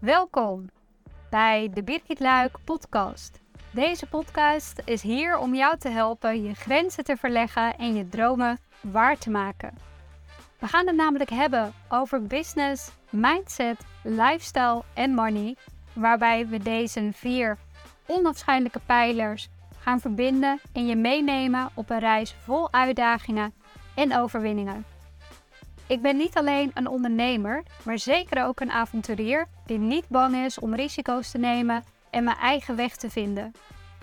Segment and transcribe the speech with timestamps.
[0.00, 0.70] Welkom
[1.30, 3.40] bij de Birgit Luik podcast.
[3.70, 8.58] Deze podcast is hier om jou te helpen je grenzen te verleggen en je dromen
[8.80, 9.74] waar te maken.
[10.58, 15.56] We gaan het namelijk hebben over business, mindset, lifestyle en money,
[15.92, 17.58] waarbij we deze vier
[18.06, 19.48] onafscheidelijke pijlers
[19.78, 23.54] gaan verbinden en je meenemen op een reis vol uitdagingen
[23.94, 24.89] en overwinningen.
[25.90, 30.58] Ik ben niet alleen een ondernemer, maar zeker ook een avonturier die niet bang is
[30.58, 33.52] om risico's te nemen en mijn eigen weg te vinden.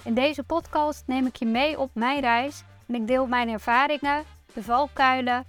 [0.03, 4.23] In deze podcast neem ik je mee op mijn reis en ik deel mijn ervaringen,
[4.53, 5.45] de valkuilen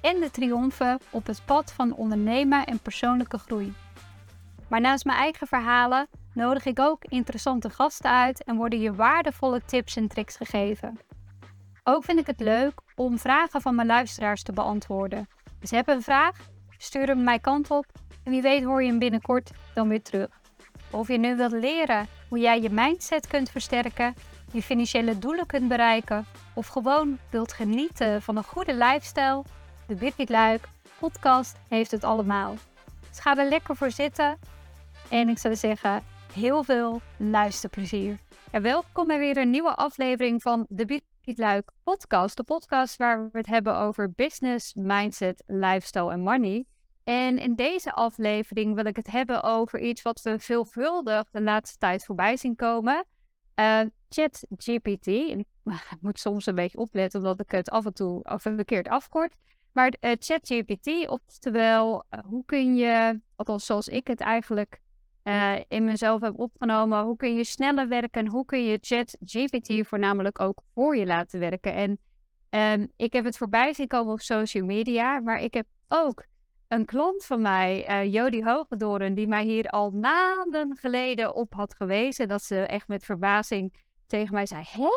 [0.00, 3.72] en de triomfen op het pad van ondernemen en persoonlijke groei.
[4.68, 9.62] Maar naast mijn eigen verhalen nodig ik ook interessante gasten uit en worden je waardevolle
[9.64, 10.98] tips en tricks gegeven.
[11.84, 15.28] Ook vind ik het leuk om vragen van mijn luisteraars te beantwoorden.
[15.60, 16.36] Dus heb een vraag,
[16.78, 17.86] stuur hem mijn kant op
[18.24, 20.40] en wie weet hoor je hem binnenkort dan weer terug.
[20.90, 24.14] Of je nu wilt leren hoe jij je mindset kunt versterken,
[24.52, 29.44] je financiële doelen kunt bereiken of gewoon wilt genieten van een goede lifestyle,
[29.86, 32.54] de Birgit Luik podcast heeft het allemaal.
[33.08, 34.38] Dus ga er lekker voor zitten
[35.08, 36.02] en ik zou zeggen
[36.32, 38.18] heel veel luisterplezier.
[38.50, 42.36] En welkom bij weer een nieuwe aflevering van de Birgit Luik podcast.
[42.36, 46.64] De podcast waar we het hebben over business, mindset, lifestyle en money.
[47.04, 51.78] En in deze aflevering wil ik het hebben over iets wat we veelvuldig de laatste
[51.78, 53.04] tijd voorbij zien komen.
[53.54, 55.06] Uh, ChatGPT.
[55.90, 59.34] Ik moet soms een beetje opletten omdat ik het af en toe of verkeerd afkort.
[59.72, 64.80] Maar uh, ChatGPT, oftewel, uh, hoe kun je, althans zoals ik het eigenlijk
[65.24, 69.88] uh, in mezelf heb opgenomen, hoe kun je sneller werken en hoe kun je ChatGPT
[69.88, 71.74] voornamelijk ook voor je laten werken.
[71.74, 71.98] En
[72.80, 76.24] um, ik heb het voorbij zien komen op social media, maar ik heb ook
[76.68, 81.74] een klant van mij, uh, Jody Hogedoren, die mij hier al maanden geleden op had
[81.74, 83.74] gewezen, dat ze echt met verbazing
[84.06, 84.88] tegen mij zei, hè?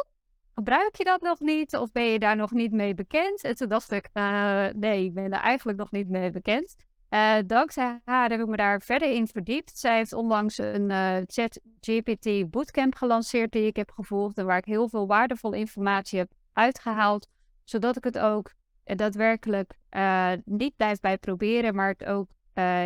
[0.56, 1.76] Gebruik je dat nog niet?
[1.76, 3.44] Of ben je daar nog niet mee bekend?
[3.44, 6.76] En toen dacht ik, uh, nee, ik ben er eigenlijk nog niet mee bekend.
[7.14, 9.78] Uh, dankzij haar heb ik me daar verder in verdiept.
[9.78, 14.66] Zij heeft onlangs een uh, ChatGPT bootcamp gelanceerd die ik heb gevolgd en waar ik
[14.66, 17.28] heel veel waardevolle informatie heb uitgehaald,
[17.64, 18.52] zodat ik het ook
[18.84, 22.28] daadwerkelijk uh, niet blijf bij proberen, maar het ook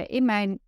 [0.07, 0.59] in mijn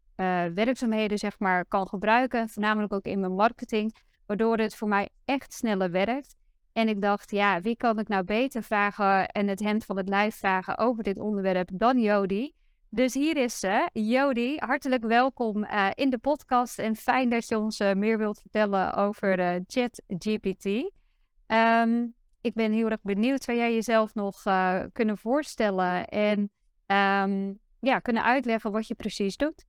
[0.53, 3.95] werkzaamheden zeg maar kan gebruiken, voornamelijk ook in mijn marketing,
[4.25, 6.35] waardoor het voor mij echt sneller werkt.
[6.73, 10.09] En ik dacht, ja, wie kan ik nou beter vragen en het hemd van het
[10.09, 12.51] lijf vragen over dit onderwerp dan Jody?
[12.91, 13.89] Dus hier is ze.
[13.93, 18.39] Jody, hartelijk welkom uh, in de podcast en fijn dat je ons uh, meer wilt
[18.39, 20.65] vertellen over uh, ChatGPT.
[21.47, 24.43] Um, ik ben heel erg benieuwd waar jij jezelf nog
[24.93, 26.39] kunnen voorstellen en
[26.85, 29.65] um, ja, kunnen uitleggen wat je precies doet.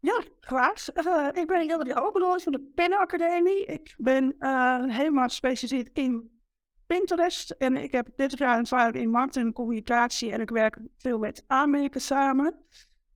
[0.00, 0.88] Ja, graag.
[1.32, 3.64] ik ben Jody Oberloos van de Pen Academie.
[3.64, 4.34] Ik ben
[4.90, 6.35] helemaal gespecialiseerd in
[6.86, 7.50] Pinterest.
[7.50, 10.32] En ik heb 30 jaar ervaring in marketing en communicatie.
[10.32, 12.54] En ik werk veel met aanmerken samen.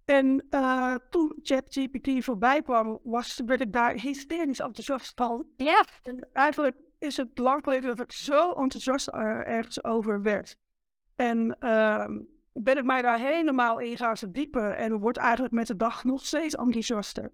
[0.04, 5.46] En uh, toen ChatGPT voorbij kwam, was, werd ik daar hysterisch enthousiast van.
[5.56, 5.84] Ja.
[6.02, 10.56] En eigenlijk is het lang geleden dat ik zo enthousiast uh, ergens over werd.
[11.16, 12.06] En uh,
[12.52, 14.76] ben ik mij daar helemaal in gaan verdiepen.
[14.76, 17.32] En wordt eigenlijk met de dag nog steeds enthousiaster.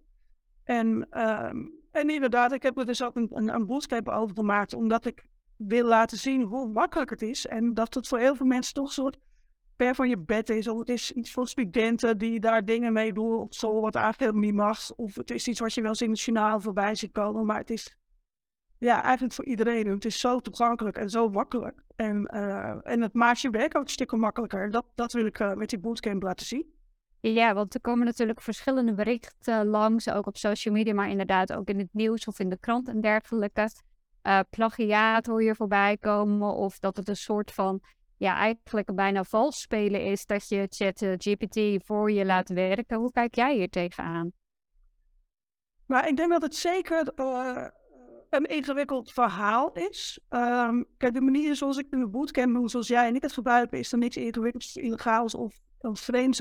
[0.64, 4.74] En, ehm, en inderdaad, ik heb er dus ook een, een, een boodschap over gemaakt,
[4.74, 7.46] omdat ik wil laten zien hoe makkelijk het is.
[7.46, 9.18] En dat het voor heel veel mensen toch een soort
[9.76, 10.68] per van je bed is.
[10.68, 14.24] Of het is iets voor studenten die daar dingen mee doen op school wat eigenlijk
[14.24, 14.94] helemaal niet mag.
[14.94, 17.46] Of het is iets wat je wel eens in het journaal voorbij ziet komen.
[17.46, 17.96] Maar het is
[18.78, 19.86] ja, eigenlijk voor iedereen.
[19.86, 21.82] Het is zo toegankelijk en zo makkelijk.
[21.96, 24.70] En, uh, en het maakt je werk ook een stuk makkelijker.
[24.70, 26.74] Dat, dat wil ik uh, met die bootcamp laten zien.
[27.20, 31.68] Ja, want er komen natuurlijk verschillende berichten langs, ook op social media, maar inderdaad ook
[31.68, 33.70] in het nieuws of in de krant en dergelijke
[34.26, 36.54] uh, plagiaat hoor je voorbij komen.
[36.54, 37.80] Of dat het een soort van,
[38.16, 42.98] ja, eigenlijk bijna vals spelen is dat je chat uh, GPT voor je laat werken.
[42.98, 44.32] Hoe kijk jij hier tegenaan?
[45.86, 47.66] Maar ik denk dat het zeker uh,
[48.30, 50.20] een ingewikkeld verhaal is.
[50.30, 53.32] Um, kijk, de manier zoals ik in de bootcamp doe, zoals jij en ik het
[53.32, 56.40] gebruiken, is er niks ingewikkelds, illegaals of, of vreemds.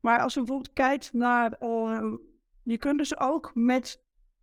[0.00, 2.12] Maar als je bijvoorbeeld kijkt naar, uh,
[2.62, 4.02] je kunt dus ook met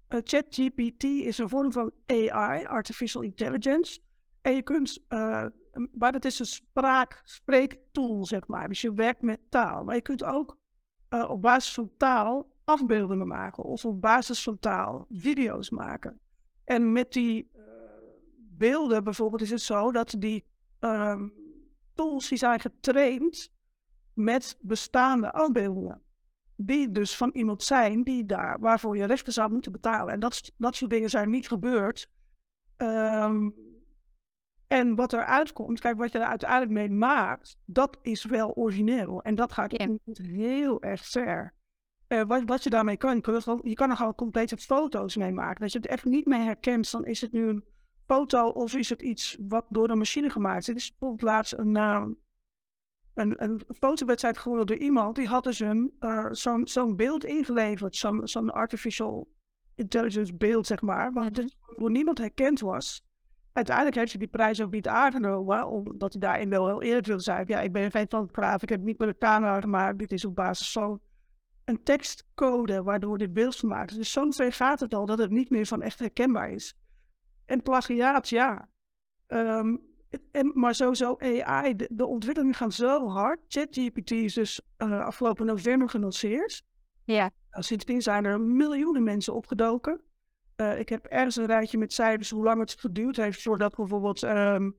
[0.10, 4.00] ChatGPT is een vorm van AI, Artificial Intelligence.
[4.42, 5.46] En je kunt, uh,
[5.92, 8.68] maar dat is een spraak, spreektool, zeg maar.
[8.68, 9.84] Dus je werkt met taal.
[9.84, 10.58] Maar je kunt ook
[11.10, 13.64] uh, op basis van taal afbeeldingen maken.
[13.64, 16.20] Of op basis van taal video's maken.
[16.64, 17.52] En met die
[18.60, 20.46] beelden bijvoorbeeld is het zo dat die
[20.80, 21.28] ehm,
[21.94, 23.52] tools die zijn getraind
[24.14, 26.02] met bestaande afbeeldingen.
[26.62, 30.14] Die dus van iemand zijn die daar, waarvoor je rechten zou moeten betalen.
[30.14, 32.10] En dat, dat soort dingen zijn niet gebeurd.
[32.78, 33.50] Ehm,
[34.68, 39.22] en wat er uitkomt, kijk, wat je er uiteindelijk mee maakt, dat is wel origineel.
[39.22, 39.88] En dat gaat Ja.
[40.22, 41.54] heel erg ver.
[42.08, 43.22] Eh, wat, wat je daarmee kan, je
[43.74, 45.62] kan, er gewoon- complete foto's mee maken.
[45.62, 47.64] Dat je het echt niet meer herkent, dan is het nu een
[48.06, 50.68] foto of is het iets wat door een machine gemaakt is.
[50.68, 52.06] Het is bijvoorbeeld laatst een, eh,
[53.14, 55.16] een, een fotowedstrijd gewonnen door iemand.
[55.16, 59.28] Die had dus een, eh, zo'n zo'n beeld ingeleverd, zo'n artificial
[59.76, 61.14] intelligence beeld, zeg maar.
[61.14, 63.04] Wat dus door niemand herkend was.
[63.54, 67.24] Uiteindelijk heeft hij die prijs ook niet aangenomen, omdat hij daarin wel heel eerlijk wilde
[67.24, 67.44] zijn.
[67.48, 70.00] Ja, ik ben geen fotograaf, ik heb het niet met de camera gemaakt.
[70.00, 71.00] Dit is op basis van
[71.66, 73.98] een tekstcode waardoor dit beeld gemaakt is.
[73.98, 76.76] Dus zo'n ver gaat het al dat het niet meer van echt herkenbaar is.
[77.46, 78.70] En plagiaat, ja.
[79.28, 79.76] Ehm,
[80.32, 83.40] en, maar sowieso AI, de, de ontwikkelingen gaan zo hard.
[83.48, 86.64] ChatGPT is dus eh, afgelopen november gelanceerd.
[87.04, 90.02] Ja, Nou, sindsdien zijn er miljoenen mensen opgedoken.
[90.56, 94.24] Eh, ik heb ergens een rijtje met cijfers hoe lang het geduurd heeft voordat bijvoorbeeld
[94.24, 94.72] ehm,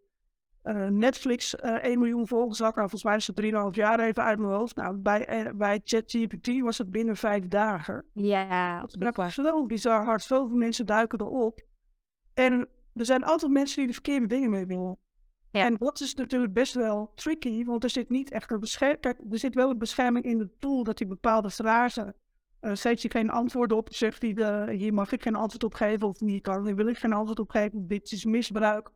[0.63, 2.75] eh, Netflix eh 1 miljoen volgers had.
[2.75, 4.77] Nou, volgens mij is het 3,5 jaar even uit mijn hoofd.
[4.77, 8.05] Nou, bij, bij ChatGPT was het binnen vijf dagen.
[8.13, 10.23] ja, Dat is zo bizar hard.
[10.23, 11.61] Zoveel mensen duiken erop.
[12.35, 14.99] En er zijn altijd mensen die de verkeerde dingen mee willen.
[15.51, 15.65] Ja.
[15.65, 19.01] En dat is natuurlijk best wel tricky, want er zit niet echt een bescherming.
[19.01, 22.15] Kijk, er zit wel een bescherming in de tool dat hij bepaalde vragen.
[22.61, 25.75] Uh, steeds je geen antwoord op, zegt hij, de, hier mag ik geen antwoord op
[25.75, 28.91] geven, of hier kan, hier wil ik geen antwoord op geven, dit is misbruik.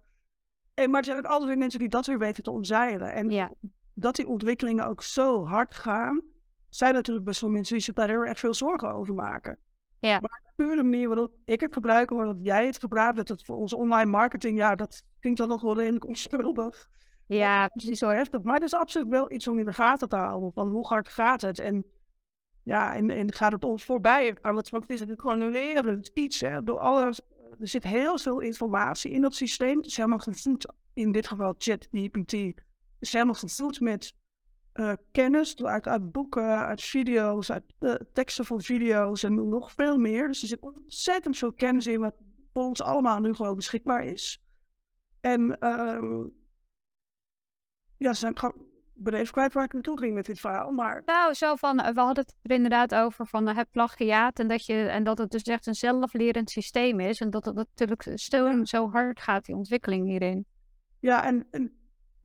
[0.75, 3.13] En, maar er zijn ook altijd weer mensen die dat weer weten te omzeilen.
[3.13, 3.53] En ja,
[3.95, 6.23] dat die ontwikkelingen ook zo hard gaan,
[6.69, 9.59] zijn natuurlijk best wel mensen die zich daar heel erg veel zorgen over maken.
[9.99, 10.21] Ja.
[10.21, 13.57] Maar de pure manier waarop ik het gebruik, waarop jij het gebruikt, dat het voor
[13.57, 16.89] onze online marketing, ja, dat klinkt dan nog wel redelijk onschuldig.
[17.27, 19.73] ja, Het is niet zo heftig, maar het is absoluut wel iets om in de
[19.73, 20.53] gaten te houden.
[20.53, 21.59] Van hoe hard gaat het?
[21.59, 21.85] En
[22.63, 24.37] ja, en, en gaat het ons voorbij?
[24.43, 26.41] Maar wat het is gewoon een lerend iets.
[26.41, 26.63] Hè?
[26.63, 27.21] Door alles,
[27.61, 29.77] er zit heel veel informatie in dat systeem.
[29.77, 32.63] Het is helemaal gevoed, in dit geval ChatGPT, het
[32.99, 34.15] is helemaal gevoed met
[34.75, 39.99] uh, kennis uit, uit, boeken, uit video's, uit uh, teksten van video's en nog veel
[39.99, 40.27] meer.
[40.27, 42.15] Dus er zit ontzettend veel kennis in wat
[42.53, 44.43] voor ons allemaal nu gewoon beschikbaar is.
[45.21, 46.25] En uh,
[47.97, 51.03] ja, ze zijn gewoon ben even kwijt waar ik naartoe ging met dit verhaal, maar...
[51.07, 54.75] Nou, zo van, we hadden het er inderdaad over van het plagiaat en dat, je,
[54.75, 58.91] en dat het dus echt een zelflerend systeem is en dat het natuurlijk zo, zo
[58.91, 60.47] hard gaat, die ontwikkeling hierin.
[61.01, 61.73] Ja, en, en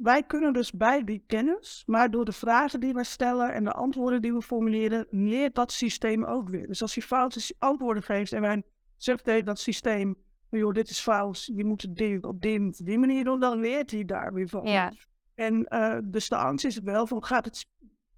[0.01, 3.71] wij kunnen dus bij die kennis, maar door de vragen die we stellen en de
[3.71, 6.67] antwoorden die we formuleren, leert dat systeem ook weer.
[6.67, 8.63] Dus als hij foute antwoorden geeft en wij
[8.97, 10.15] zeggen tegen dat systeem,
[10.49, 13.91] joh, dit is fout, je moet het dit op die, die manier doen, dan leert
[13.91, 14.65] hij daar weer van.
[14.65, 14.93] Ja.
[15.35, 17.65] En uh, dus de angst is wel van, gaat het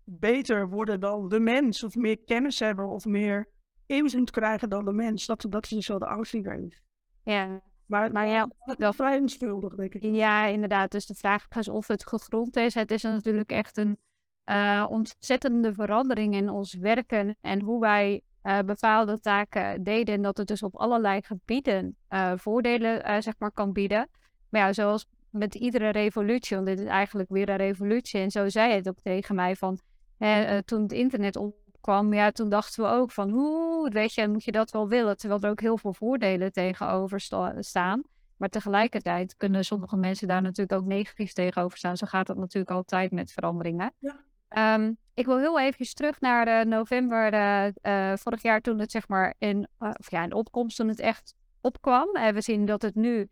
[0.04, 3.50] beter worden dan de mens, of meer kennis hebben, of meer
[3.86, 5.26] invloed krijgen dan de mens.
[5.26, 6.82] Dat, dat is dus wel de angst die er is.
[7.24, 7.62] Ja.
[7.92, 8.48] Maar, maar ja,
[8.78, 10.04] dat is vrij onschuldig, denk ik.
[10.04, 10.92] Ja, inderdaad.
[10.92, 12.74] Dus de vraag is of het gegrond is.
[12.74, 13.98] Het is natuurlijk echt een
[14.46, 20.16] uh, ontzettende verandering in ons werken en hoe wij uh, bepaalde taken deden.
[20.16, 24.10] En dat het dus op allerlei gebieden uh, voordelen zeg maar, kan bieden.
[24.50, 28.20] Maar ja, zoals met iedere revolutie, want dit is eigenlijk weer een revolutie.
[28.20, 29.80] En zo zei het ook tegen mij van,
[30.18, 34.44] hè, toen het internet opkwam, ja, toen dachten we ook van, hoe, weet je, moet
[34.44, 35.18] je dat wel willen?
[35.18, 38.04] Terwijl er ook heel veel voordelen tegenover sta staan.
[38.38, 41.98] Maar tegelijkertijd kunnen sommige mensen daar natuurlijk ook negatief tegenover staan.
[41.98, 43.94] Zo gaat het natuurlijk altijd met veranderingen.
[44.00, 44.76] Ja.
[44.76, 48.92] Um, ik wil heel even terug naar uh, november uh, uh, vorig jaar, toen het
[48.92, 52.16] zeg maar in, of ja, in opkomst, toen het echt opkwam.
[52.16, 53.30] En we zien dat het nu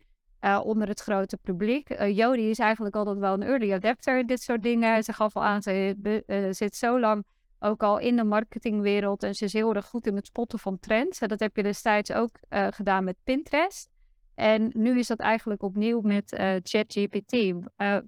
[0.64, 1.88] onder het grote publiek.
[2.08, 5.04] Jody is eigenlijk altijd wel een early adapter in dit soort dingen.
[5.04, 7.24] Ze gaf al aan, ze zit zo lang
[7.60, 10.78] ook al in de marketingwereld en ze is heel erg goed in het spotten van
[10.78, 11.20] trends.
[11.20, 13.90] En dat heb je destijds ook uh, gedaan met Pinterest.
[14.34, 17.32] En nu is dat eigenlijk opnieuw met uh, ChatGPT.
[17.32, 17.62] Uh,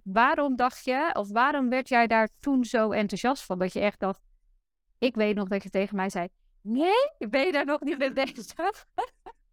[0.05, 3.59] waarom dacht je, of waarom werd jij daar toen zo enthousiast van?
[3.59, 4.21] Dat je echt dacht,
[4.99, 6.29] ik weet nog dat je tegen mij zei,
[6.61, 8.55] nee, ben je daar nog niet mee bezig?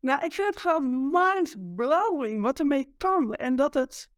[0.02, 3.34] Nou, ik vind het gewoon mind-blowing wat ermee kan.
[3.34, 4.10] En dat het.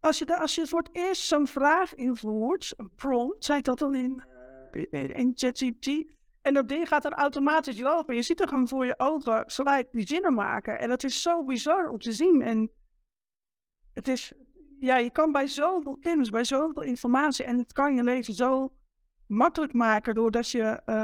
[0.00, 3.94] Als je, als je voor het eerst zo'n vraag invoert, een prompt, zei dat dan
[3.94, 4.22] in,
[4.72, 6.04] uh, in ChatGPT.
[6.42, 8.14] En dat ding gaat dan automatisch lopen.
[8.14, 10.78] Je ziet er gewoon voor je ogen gelijk die zinnen maken.
[10.78, 12.42] En dat is zo bizar om te zien.
[12.42, 12.70] En
[13.94, 14.32] het is.
[14.80, 17.44] Ja, je kan bij zoveel kennis, bij zoveel informatie.
[17.44, 18.72] En het kan je leven zo
[19.26, 20.94] makkelijk maken doordat je, uh,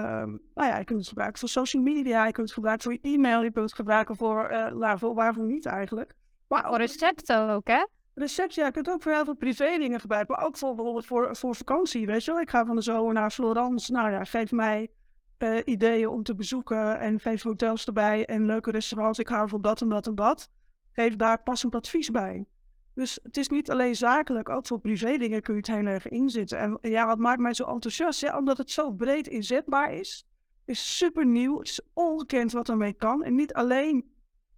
[0.54, 3.14] nou ja, je kunt het gebruiken voor social media, je kunt het gebruiken voor je
[3.14, 6.14] e-mail, je kunt het gebruiken voor, uh, nou, voor waarvoor niet eigenlijk.
[6.48, 7.84] Maar voor ook, hè?
[8.14, 10.35] Recept, ja, heb het ook voor heel veel privé dingen gebruiken.
[10.35, 12.40] Maar ook voor, bijvoorbeeld voor, voor vakantie, weet je wel.
[12.40, 13.92] Ik ga van de zomer naar Florence.
[13.92, 14.90] Nou ja, geef mij
[15.38, 16.99] uh, ideeën om te bezoeken.
[16.99, 19.18] En geef hotels erbij en leuke restaurants.
[19.18, 20.50] Ik hou van dat en dat en dat.
[20.92, 22.47] Geef daar passend advies bij.
[22.94, 26.09] Dus het is niet alleen zakelijk, ook voor privé dingen kun je het heel erg
[26.09, 26.59] inzetten.
[26.59, 28.21] En ja, wat maakt mij zo enthousiast?
[28.21, 30.26] Ja, omdat het zo breed inzetbaar is.
[30.64, 31.59] is super nieuw.
[31.59, 33.25] Het is ongekend wat ermee kan.
[33.25, 34.13] En niet alleen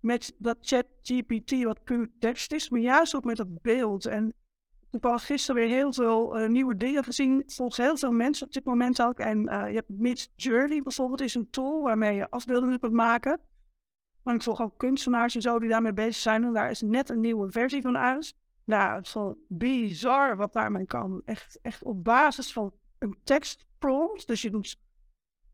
[0.07, 4.07] met dat chat GPT wat puur tekst is, maar juist ook met dat beeld.
[4.07, 4.29] En
[4.81, 7.43] ik heb al gisteren weer heel veel uh, nieuwe dingen gezien.
[7.47, 9.19] Volgens heel veel mensen op dit moment ook.
[9.19, 13.41] En uh, je hebt Mid Journey bijvoorbeeld, is een tool waarmee je afbeeldingen kunt maken.
[14.23, 16.45] Maar ik volg ook kunstenaars en zo die daarmee bezig zijn.
[16.45, 18.35] En daar is net een nieuwe versie van uit.
[18.65, 21.23] Nou, het is wel bizar wat daarmee kan.
[21.25, 24.27] Echt, echt op basis van een tekstprompt.
[24.27, 24.79] Dus je doet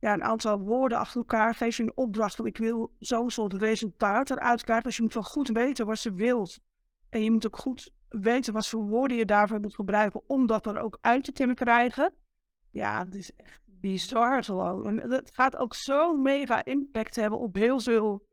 [0.03, 1.55] ja, een aantal woorden achter elkaar.
[1.55, 4.85] Geef je een opdracht ik wil zo'n soort resultaat eruit krijgen.
[4.85, 6.61] Dus je moet wel goed weten wat ze wilt.
[7.09, 10.23] En je moet ook goed weten wat voor woorden je daarvoor moet gebruiken.
[10.27, 12.15] Om dat er ook uit te kunnen krijgen.
[12.71, 15.01] Ja, het is echt bizar gewoon.
[15.01, 18.27] En het gaat ook zo mega impact hebben op heel veel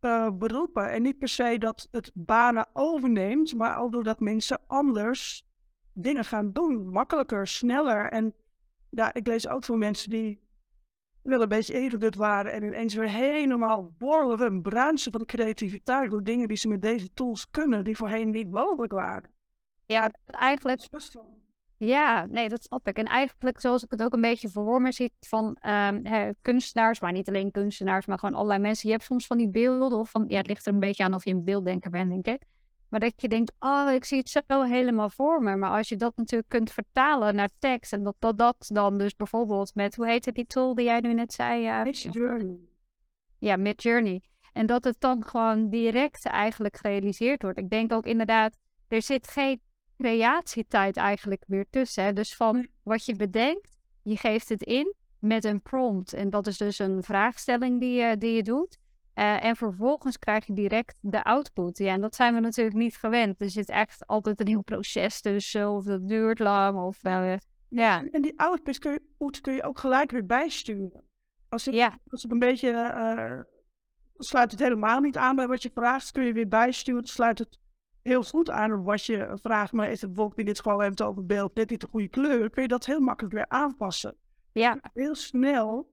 [0.00, 0.90] uh, beroepen.
[0.90, 5.46] En niet per se dat het banen overneemt, maar ook doordat mensen anders
[5.92, 6.88] dingen gaan doen.
[6.88, 8.10] Makkelijker, sneller.
[8.10, 8.34] En
[8.90, 10.42] ja, ik lees ook voor mensen die
[11.22, 16.24] wel een beetje ingedut waren en ineens weer helemaal borrelen en bruinsen van creativiteit door
[16.24, 19.30] dingen die ze met deze tools kunnen, die voorheen niet mogelijk waren.
[19.86, 20.80] Ja, eigenlijk
[21.84, 22.96] ja, nee, dat snap ik.
[22.96, 26.02] En eigenlijk, zoals ik het ook een beetje voor me zie van um,
[26.42, 28.88] kunstenaars, maar niet alleen kunstenaars, maar gewoon allerlei mensen.
[28.88, 31.14] Je hebt soms van die beelden, of van, ja, het ligt er een beetje aan
[31.14, 32.46] of je een beelddenker bent, denk ik.
[32.92, 35.56] Maar dat je denkt, oh, ik zie het zo helemaal voor me.
[35.56, 39.16] Maar als je dat natuurlijk kunt vertalen naar tekst, en dat dat, dat dan dus
[39.16, 41.68] bijvoorbeeld met, hoe heette die tool die jij nu net zei?
[41.68, 42.58] Uh, Midjourney.
[43.38, 44.22] Ja, Midjourney.
[44.52, 47.58] En dat het dan gewoon direct eigenlijk gerealiseerd wordt.
[47.58, 48.56] Ik denk ook inderdaad,
[48.88, 49.60] er zit geen
[49.96, 52.14] creatietijd eigenlijk weer tussen.
[52.14, 56.12] Dus van wat je bedenkt, je geeft het in met een prompt.
[56.12, 58.78] En dat is dus een vraagstelling die je, die je doet.
[59.14, 61.78] Uh, en vervolgens krijg je direct de output.
[61.78, 63.40] Ja, en dat zijn we natuurlijk niet gewend.
[63.40, 66.78] Er zit echt altijd een heel proces tussen, of dat duurt lang.
[66.78, 67.34] Of, uh,
[67.68, 68.04] ja.
[68.10, 71.04] En die output kun je, kun je ook gelijk weer bijsturen.
[71.48, 71.98] Als ja.
[72.08, 73.40] als ik een beetje uh,
[74.16, 77.04] sluit het helemaal niet aan bij wat je vraagt, kun je weer bijsturen.
[77.04, 77.58] Sluit het
[78.02, 81.02] heel goed aan op wat je vraagt, maar is het bijvoorbeeld in dit hebben het
[81.02, 84.16] over beeld net niet de goede kleur, kun je dat heel makkelijk weer aanpassen.
[84.52, 84.78] Ja.
[84.94, 85.91] Heel snel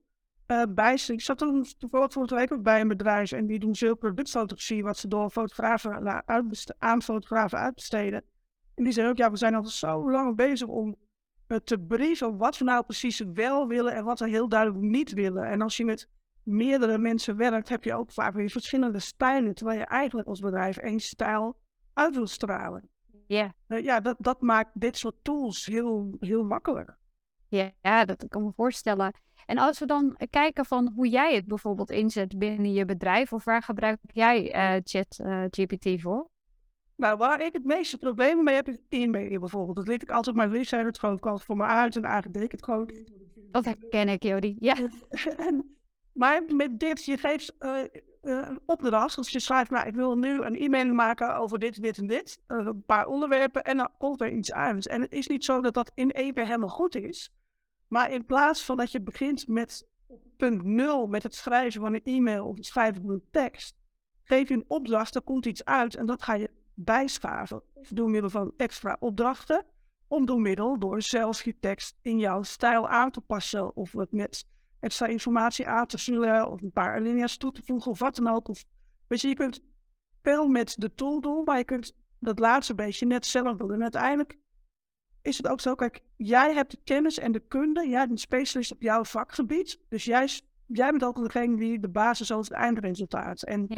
[0.50, 0.94] uh.
[1.06, 4.82] Ik zat toen toevallig vorige week ook bij een bedrijf en die doen veel productfotografie,
[4.82, 6.24] wat ze door fotografen
[6.78, 8.24] aan fotografen uitbesteden.
[8.74, 10.96] En die zeggen ook, ja, we zijn al zo lang bezig om
[11.48, 15.12] uh, te brieven wat we nou precies wel willen en wat we heel duidelijk niet
[15.12, 15.44] willen.
[15.44, 16.08] En als je met
[16.42, 20.76] meerdere mensen werkt, heb je ook vaak weer verschillende stijlen, terwijl je eigenlijk als bedrijf
[20.76, 21.58] één stijl
[21.92, 22.88] uit wil stralen.
[23.26, 23.54] Ja.
[23.68, 26.96] Uh, ja, dat, dat maakt dit soort tools heel, heel makkelijk.
[27.48, 29.12] Ja, ja, dat kan me voorstellen.
[29.50, 33.44] En als we dan kijken van hoe jij het bijvoorbeeld inzet binnen je bedrijf, of
[33.44, 36.28] waar gebruik jij uh, Chat uh, GPT voor?
[36.96, 39.76] Nou, waar ik het meeste problemen mee heb, is e-mail bijvoorbeeld.
[39.76, 42.42] Dat liet ik altijd maar lief zijn, het gewoon voor me uit en eigenlijk deed
[42.44, 42.90] ik het gewoon
[43.50, 44.56] Dat herken ik, Jody.
[44.58, 44.76] Ja.
[46.12, 47.82] maar met dit, je geeft uh,
[48.20, 49.16] een opdracht.
[49.16, 52.40] Dus je schrijft, nou, ik wil nu een e-mail maken over dit, dit en dit.
[52.46, 54.86] een paar onderwerpen en dan komt er iets uit.
[54.86, 57.32] En het is niet zo dat dat in één keer helemaal goed is.
[57.90, 59.88] Maar in plaats van dat je begint met
[60.36, 63.76] punt nul, met het schrijven van een e-mail of het schrijven van een tekst,
[64.22, 67.62] geef je een opdracht, er komt iets uit en dat ga je bijschaven.
[67.74, 69.64] Of door middel van extra opdrachten,
[70.06, 74.12] of door middel door zelfs je tekst in jouw stijl aan te passen, of het
[74.12, 74.46] met
[74.80, 78.28] extra informatie aan te vullen, of een paar alinea's toe te voegen, of wat dan
[78.28, 78.48] ook.
[78.48, 78.64] Of,
[79.06, 79.60] weet je, je kunt
[80.22, 83.72] veel met de tool doen, maar je kunt dat laatste beetje net zelf doen.
[83.72, 84.38] En uiteindelijk
[85.22, 88.72] is het ook zo, kijk, jij hebt de kennis en de kunde, jij bent specialist
[88.72, 89.80] op jouw vakgebied.
[89.88, 90.28] Dus jij,
[90.66, 93.42] jij bent ook degene die de basis over het eindresultaat.
[93.42, 93.68] En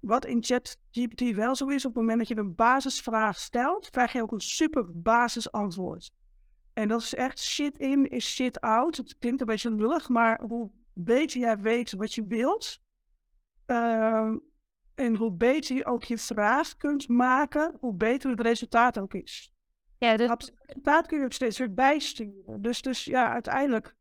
[0.00, 4.12] wat in ChatGPT wel zo is, op het moment dat je een basisvraag stelt, krijg
[4.12, 6.10] je ook een super basisantwoord.
[6.72, 8.96] En dat is echt shit in is shit out.
[8.96, 12.80] Het klinkt een beetje lullig, maar hoe beter jij weet wat je wilt,
[13.66, 14.32] uh,
[14.94, 19.53] en hoe beter je ook je vraag kunt maken, hoe beter het resultaat ook is.
[19.98, 20.28] Ja, dus...
[20.28, 22.62] Het resultaat kun je ook steeds weer bijsturen.
[22.62, 23.96] Dus, dus ja, uiteindelijk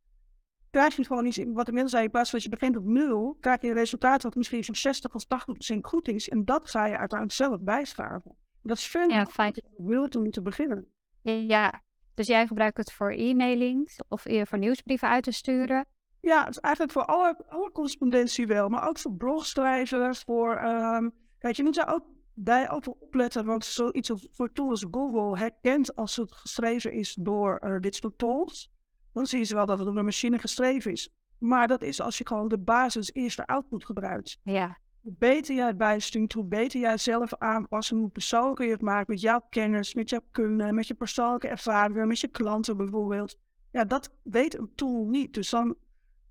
[0.70, 3.38] krijg je gewoon iets, wat inmiddels zei, in plaats van dat je begint op nul,
[3.40, 6.30] krijg je een resultaat wat misschien van 60 of 80 procent goed is.
[6.30, 8.36] En dat ga je uiteindelijk zelf bijschaven.
[8.62, 9.54] Dat is veel ja, fijn.
[9.78, 10.88] wil om te beginnen.
[11.22, 11.82] Ja,
[12.14, 15.86] dus jij gebruikt het voor e-mailings of voor nieuwsbrieven uit te sturen?
[16.22, 21.14] Ja, het is eigenlijk voor alle, alle correspondentie wel, maar ook voor blogschrijvers, voor, um,
[21.40, 26.16] weet je, moet daar ook daar wel opletten, want zoiets voor tools Google herkent als
[26.16, 28.72] het geschreven is door uh, dit soort tools,
[29.14, 31.10] dan zien ze wel dat het door een machine geschreven is.
[31.38, 34.40] Maar dat is als je gewoon de basis eerste output gebruikt.
[34.44, 34.78] Ja.
[35.02, 39.08] Hoe beter jij het bijstuurt, hoe beter jij zelf aanpassen, hoe persoonlijker je het maakt
[39.08, 43.38] met jouw kennis, met jouw kunde, met je persoonlijke ervaringen, met je klanten bijvoorbeeld.
[43.72, 45.34] Ja, dat weet een tool niet.
[45.34, 45.76] Dus dan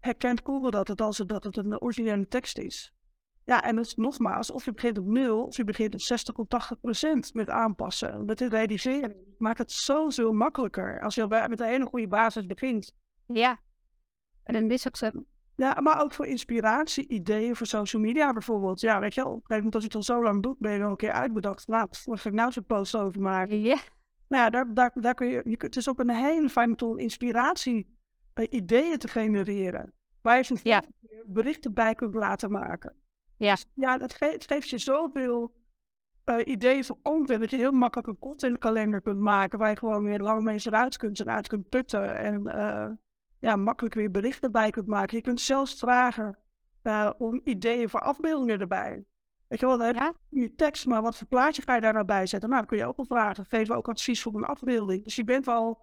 [0.01, 2.93] herkent Google dat het als dat het een originele tekst is.
[3.45, 6.47] Ja, en is nogmaals, of je begint op 0 of je begint op 60 of
[6.49, 9.17] 80 procent met aanpassen, met het redigeren.
[9.39, 12.95] Maakt het zoveel makkelijker als je met een hele goede basis begint.
[13.27, 13.61] Ja,
[14.43, 15.11] en dan is ook zo.
[15.57, 18.81] Ja, maar ook voor inspiratie, ideeën voor social media bijvoorbeeld.
[18.81, 20.73] Ja, weet je, op een gegeven moment als je het al zo lang doet, ben
[20.73, 21.67] je nog een keer uitbedacht.
[21.67, 23.61] Nou, wat ga ik nou zo'n post over maken?
[23.61, 23.79] Ja.
[24.29, 26.75] Nou ja, daar, daar, daar kun je, je kunt, het is ook een hele fijne
[26.75, 27.97] tool inspiratie,
[28.35, 29.93] uh, ideeën te genereren.
[30.21, 30.83] Waar je ja.
[31.27, 33.02] berichten bij kunt laten maken.
[33.45, 35.53] Ja, ja het, het geeft je zoveel
[36.25, 37.41] uh, ideeën voor content.
[37.41, 39.59] Dat je heel makkelijk een contentkalender kunt maken.
[39.59, 42.17] Waar je gewoon weer lange mensen eruit kunt en uit kunt putten.
[42.17, 42.91] En uh,
[43.39, 45.17] ja, makkelijk weer berichten bij kunt maken.
[45.17, 46.39] Je kunt zelfs vragen
[46.83, 49.05] uh, om ideeën voor afbeeldingen erbij.
[49.49, 52.05] Weet je wel, dan heb je tekst, maar wat voor plaatje ga je daar nou
[52.05, 52.49] bij zetten?
[52.49, 53.47] Nou, dan kun je ook wel vragen.
[53.47, 55.05] Geef we ook advies voor een afbeelding.
[55.05, 55.81] Dus je bent al,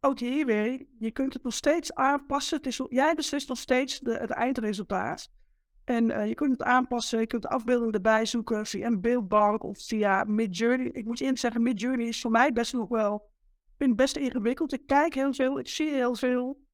[0.00, 2.56] ook hier weer, je kunt het nog steeds aanpassen.
[2.56, 5.30] Het is, jij beslist nog steeds de, het eindresultaat.
[5.86, 9.62] En uh, je kunt het aanpassen, je kunt de afbeelding erbij zoeken via een beeldbank
[9.62, 10.86] of via Midjourney.
[10.86, 14.16] Ik moet eerlijk zeggen, Midjourney is voor mij best nog wel, ik vind het best
[14.16, 14.72] ingewikkeld.
[14.72, 16.64] Ik kijk heel veel, ik zie heel veel.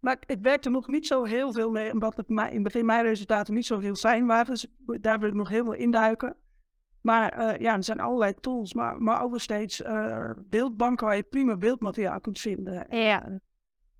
[0.00, 2.86] Maar ik werk er nog niet zo heel veel mee, omdat het in het begin
[2.86, 4.46] mijn resultaten niet zo heel fijn waren.
[4.46, 4.66] Dus
[5.00, 6.36] daar wil ik nog heel veel induiken.
[7.00, 11.16] Maar uh, ja, er zijn allerlei tools, maar, maar ook nog steeds uh, beeldbanken waar
[11.16, 12.96] je prima beeldmateriaal kunt vinden.
[12.96, 13.40] Ja.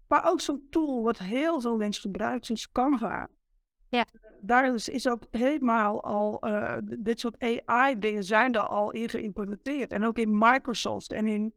[0.09, 3.29] Maar ook zo'n tool wat heel veel mensen gebruiken, is Canva.
[3.93, 4.07] Ja.
[4.41, 9.93] Daar is, is ook helemaal al, uh, dit soort AI-dingen zijn er al in geïmplementeerd.
[9.93, 11.55] En ook in Microsoft en in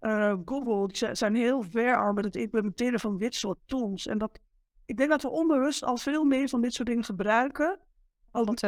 [0.00, 4.06] uh, Google die zijn heel ver al met het implementeren van dit soort tools.
[4.06, 4.40] En dat,
[4.86, 7.78] ik denk dat we onbewust al veel meer van dit soort dingen gebruiken.
[8.30, 8.60] Al dat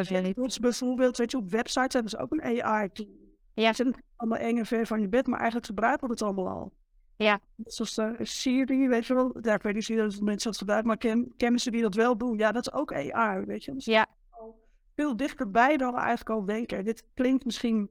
[0.60, 3.06] bijvoorbeeld, weet je, op websites hebben ze ook een AI-tool.
[3.54, 3.66] Ja.
[3.66, 6.48] Het zit allemaal eng en ver van je bed, maar eigenlijk gebruiken we het allemaal
[6.48, 6.72] al.
[7.18, 7.40] Ja.
[7.64, 9.38] Zoals uh, Siri, weet je wel.
[9.42, 12.16] Ja, ik weet niet of mensen dat gebruiken, maar ken, kennen ze die dat wel
[12.16, 12.38] doen?
[12.38, 13.72] Ja, dat is ook AI, weet je.
[13.74, 14.06] Dus ja.
[14.94, 16.84] Veel dichterbij dan we eigenlijk al denken.
[16.84, 17.90] Dit klinkt misschien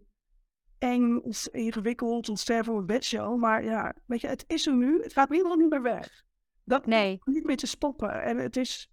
[0.78, 4.76] eng of ingewikkeld of ster voor een bedshow, maar ja, weet je, het is er
[4.76, 5.02] nu.
[5.02, 6.24] Het gaat helemaal niet meer weg.
[6.64, 7.20] Dat nee.
[7.24, 8.22] niet meer te stoppen.
[8.24, 8.92] En het is,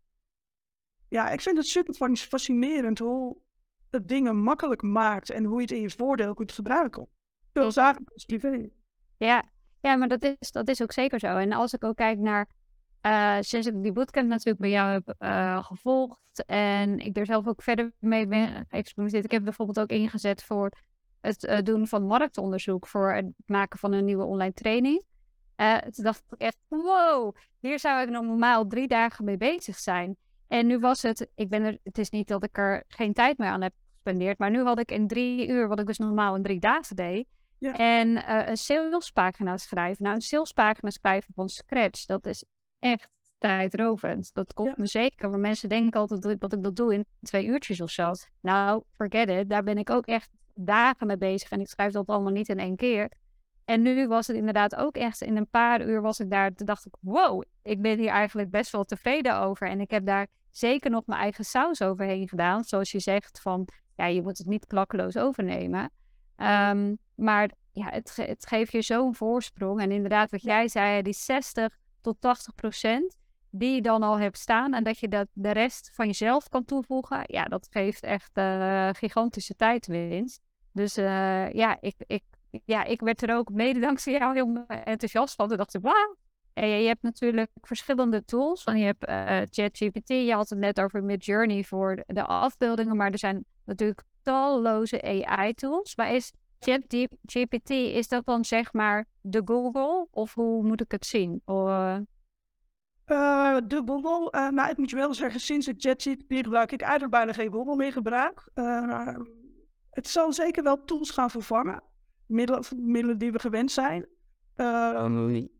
[1.08, 3.36] ja, ik vind het super fascinerend hoe
[3.90, 7.08] het dingen makkelijk maakt en hoe je het in je voordeel kunt gebruiken.
[7.52, 8.68] Veel zaken als privé.
[9.16, 9.52] Ja,
[9.84, 11.36] ja, maar dat is, dat is ook zeker zo.
[11.36, 12.48] En als ik ook kijk naar,
[13.06, 17.46] uh, sinds ik die bootcamp natuurlijk bij jou heb uh, gevolgd en ik er zelf
[17.46, 19.24] ook verder mee ben geëxperimenteerd.
[19.24, 20.70] Ik heb bijvoorbeeld ook ingezet voor
[21.20, 25.04] het uh, doen van marktonderzoek voor het maken van een nieuwe online training.
[25.90, 30.16] toen dacht ik echt, wow, hier zou ik normaal drie dagen mee bezig zijn.
[30.48, 33.38] En nu was het, ik ben er, het is niet dat ik er geen tijd
[33.38, 36.36] meer aan heb gespendeerd, maar nu had ik in drie uur, wat ik dus normaal
[36.36, 37.26] in drie dagen deed,
[37.58, 40.04] en uh, een salespagina schrijven.
[40.04, 42.44] Nou, een salespagina schrijven van scratch, dat is
[42.78, 44.30] echt tijdrovend.
[44.34, 45.30] Dat kost me zeker.
[45.30, 48.12] Maar mensen denken altijd dat ik dat doe in twee uurtjes of zo.
[48.40, 49.50] Nou, forget it.
[49.50, 51.50] Daar ben ik ook echt dagen mee bezig.
[51.50, 53.10] En ik schrijf dat allemaal niet in één keer.
[53.64, 56.52] En nu was het inderdaad ook echt in een paar uur was ik daar.
[56.52, 59.68] Toen dacht ik, wow, ik ben hier eigenlijk best wel tevreden over.
[59.68, 62.64] En ik heb daar zeker nog mijn eigen saus overheen gedaan.
[62.64, 65.90] Zoals je zegt van, ja, je moet het niet klakkeloos overnemen.
[66.36, 69.80] Um, maar ja, het, het geeft je zo'n voorsprong.
[69.80, 73.16] En inderdaad, wat jij zei, die 60 tot 80 procent
[73.50, 76.64] die je dan al hebt staan en dat je dat, de rest van jezelf kan
[76.64, 80.40] toevoegen, ja, dat geeft echt uh, gigantische tijdwinst.
[80.72, 82.22] Dus uh, ja, ik, ik,
[82.64, 85.48] ja, ik werd er ook mede dankzij jou heel enthousiast van.
[85.48, 86.16] Toen dacht ik, wauw.
[86.52, 88.64] En je, je, hebt natuurlijk verschillende tools.
[88.64, 93.10] Want je hebt uh, ChatGPT, je had het net over Midjourney voor de afbeeldingen, maar
[93.10, 95.96] er zijn natuurlijk talloze AI-tools.
[95.96, 100.08] Maar is ChatGPT, is dat dan zeg maar de Google?
[100.10, 101.42] Of hoe moet ik het zien?
[101.46, 101.96] Uh...
[103.06, 106.80] Uh, de Google, uh, nou ik moet je wel zeggen, sinds ik ChatGPT gebruik, ik
[106.80, 108.48] eigenlijk bijna geen Google meer gebruik.
[108.54, 109.16] Uh,
[109.90, 111.82] het zal zeker wel tools gaan vervangen.
[112.26, 114.06] Middelen, middelen die we gewend zijn.
[114.56, 115.50] Um,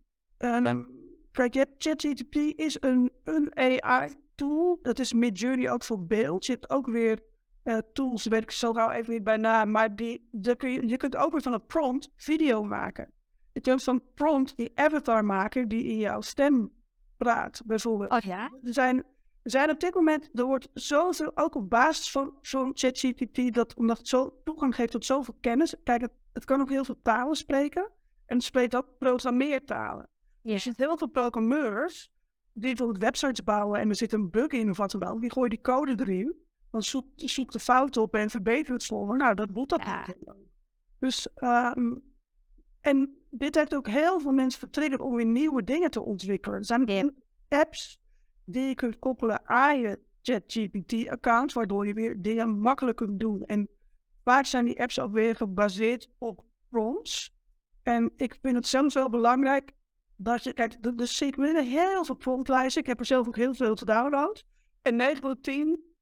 [1.33, 4.79] kijk, ChatGPT is een, een AI-tool.
[4.83, 6.47] Dat is Midjourney ook voor beeld.
[6.47, 7.19] Je hebt ook weer
[7.65, 10.89] uh, tools, weet ik zo gauw even niet bij naam, maar die, die kun je,
[10.89, 13.11] je kunt ook weer van een prompt video maken.
[13.53, 16.73] Je kunt van prompt die avatar maken die in jouw stem
[17.17, 18.11] praat, bijvoorbeeld.
[18.11, 18.51] Oh ja?
[18.65, 19.05] Er zijn
[19.43, 23.75] Er zijn op dit moment, er wordt zoveel, ook op basis van zo'n ChatGPT, dat
[23.75, 25.75] omdat het zo toegang geeft tot zoveel kennis.
[25.83, 27.91] Kijk, het, het kan ook heel veel talen spreken.
[28.27, 30.09] En het spreekt ook programmeertalen.
[30.41, 30.53] Ja.
[30.53, 32.13] Er zitten heel veel programmeurs
[32.53, 35.21] die bijvoorbeeld websites bouwen en er zit een bug in of wat dan ook.
[35.21, 36.35] Die gooien die code erin,
[36.75, 40.07] dan zoekt de fout op en verbetert het voor Nou, dat moet dat Ja.
[40.07, 40.17] niet.
[40.99, 41.95] Dus, ehm,
[42.81, 46.59] en dit heeft ook heel veel mensen vertriggerd om weer nieuwe dingen te ontwikkelen.
[46.59, 47.15] Er zijn
[47.49, 48.01] apps
[48.45, 53.43] die je kunt koppelen aan je ChatGPT-account, waardoor je weer dingen makkelijk kunt doen.
[53.43, 53.69] En
[54.25, 57.35] vaak zijn die apps ook weer gebaseerd op prompts.
[57.83, 59.73] En ik vind het zelfs wel belangrijk
[60.17, 62.83] dat je, kijk, er er zit binnen heel veel promptlijsten.
[62.83, 64.45] Ik heb er zelf ook heel veel gedownload.
[64.83, 65.94] En 9 van de 10 een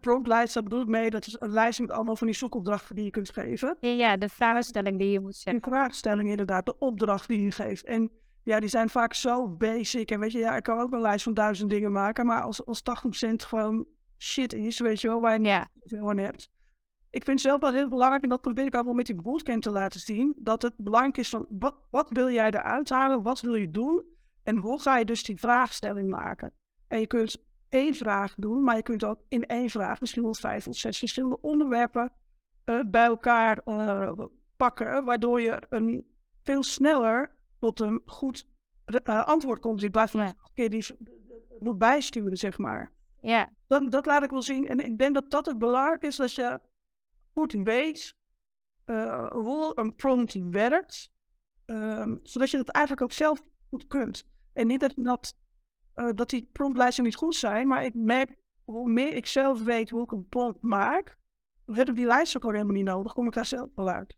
[0.00, 3.04] promptlijst, daar bedoel ik mee, dat is een lijst met allemaal van die zoekopdrachten die
[3.04, 3.76] je kunt geven.
[3.80, 5.70] Ja, de vraagstelling die je moet En zetten.
[5.70, 7.84] vraagstelling inderdaad, de opdracht die je geeft.
[7.84, 8.10] En
[8.42, 10.10] ja, die zijn vaak zo basic.
[10.10, 12.26] En weet je, ja, ik kan ook een lijst van duizend dingen maken.
[12.26, 12.82] Maar als, als
[13.24, 13.86] 80% gewoon
[14.18, 16.50] shit is, weet je wel, waar je Ja, niet veel aan hebt.
[17.10, 19.62] Ik vind zelf wel heel belangrijk, en dat probeer ik ook wel met die bootcamp
[19.62, 23.22] te laten zien, dat het belangrijk is van, wat, wat wil jij eruit halen?
[23.22, 24.04] Wat wil je doen?
[24.42, 26.52] En hoe ga je dus die vraagstelling maken?
[26.88, 27.36] En je kunt
[27.72, 30.98] één vraag doen, maar je kunt ook in één vraag misschien wel vijf of zes
[30.98, 32.12] verschillende onderwerpen
[32.64, 34.12] eh, bij elkaar eh,
[34.56, 36.06] pakken, waardoor je een
[36.42, 38.46] veel sneller tot een goed
[38.84, 40.86] eh, antwoord komt in plaats van een keer die
[41.58, 42.92] moet bijsturen, zeg maar.
[43.20, 44.68] ja, Dat, dat laat ik wel zien.
[44.68, 46.60] En ik denk dat dat het belangrijk is dat je
[47.32, 48.16] goed weet
[48.84, 51.10] eh, hoe een prompt werkt.
[51.64, 54.26] ehm, zodat je dat eigenlijk ook zelf goed kunt.
[54.52, 55.36] En niet dat, dat,
[55.94, 59.90] eh, dat die promptlijsten niet goed zijn, maar ik merk hoe meer ik zelf weet
[59.90, 61.16] hoe ik een prompt maak,
[61.66, 63.12] dan heb ik die lijst ook al helemaal niet nodig.
[63.12, 64.16] Kom ik daar zelf wel uit.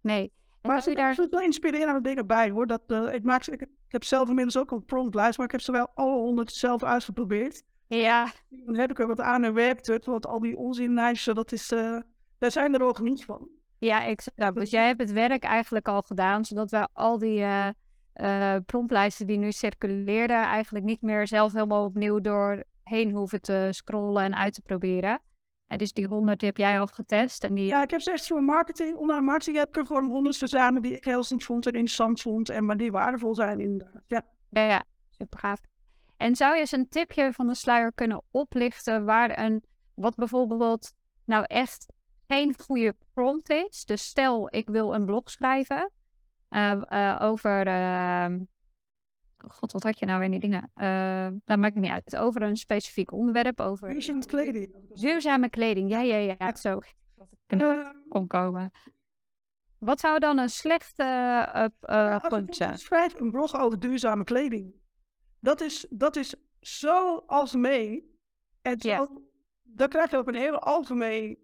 [0.00, 0.32] nee.
[0.60, 1.14] En Maar als er daar...
[1.14, 2.66] zitten wel inspirerende dingen bij hoor.
[2.66, 5.60] Dat, eh, ik, maak, ik, ik heb zelf inmiddels ook een promptlijst, maar ik heb
[5.60, 7.62] ze wel alle honderd zelf uitgeprobeerd.
[7.88, 11.52] Ja, Dan heb ik er wat aan en werkt het, want al die onzinlijsten, dat
[11.52, 11.98] is, eh,
[12.38, 13.48] daar zijn er ook niet van.
[13.78, 14.54] Ja, exact.
[14.54, 17.44] Dus jij hebt het werk eigenlijk al gedaan, zodat we al die
[18.16, 23.68] eh eh, promptlijsten die nu circuleerden, eigenlijk niet meer zelf helemaal opnieuw doorheen hoeven te
[23.70, 25.20] scrollen en uit te proberen.
[25.66, 27.66] En dus die 100 die heb jij al getest en die...
[27.66, 30.82] Ja, ik heb ze echt voor marketing, online marketing heb ik er gewoon honderd verzameld
[30.82, 34.02] die ik heel goed vond en interessant vond en maar die waardevol zijn inderdaad.
[34.06, 34.22] Ja.
[34.50, 35.60] Ja, ja, super gaaf.
[36.16, 39.62] En zou je eens een tipje van de sluier kunnen oplichten waar een,
[39.94, 40.92] wat bijvoorbeeld
[41.24, 41.86] nou echt
[42.26, 43.84] geen goede prompt is?
[43.84, 45.90] Dus stel, ik wil een blog schrijven
[47.20, 48.40] over, ehm,
[49.48, 50.70] god, wat had je nou weer in die dingen?
[50.74, 52.16] Eh dat maakt niet uit.
[52.16, 54.74] Over een specifiek onderwerp, over het kleding?
[55.00, 55.90] duurzame kleding.
[55.90, 56.80] Ja, ja, ja, zo.
[57.14, 58.70] Dat ik er Eh, kon komen.
[59.78, 62.78] Wat zou dan een slechte eh eh, je punt zijn?
[62.78, 64.74] schrijft een blog over duurzame kleding.
[65.40, 68.14] Dat is, dat is zo algemeen.
[68.62, 69.08] En zo, Ja.
[69.62, 71.38] dan krijg je ook een heel algemeen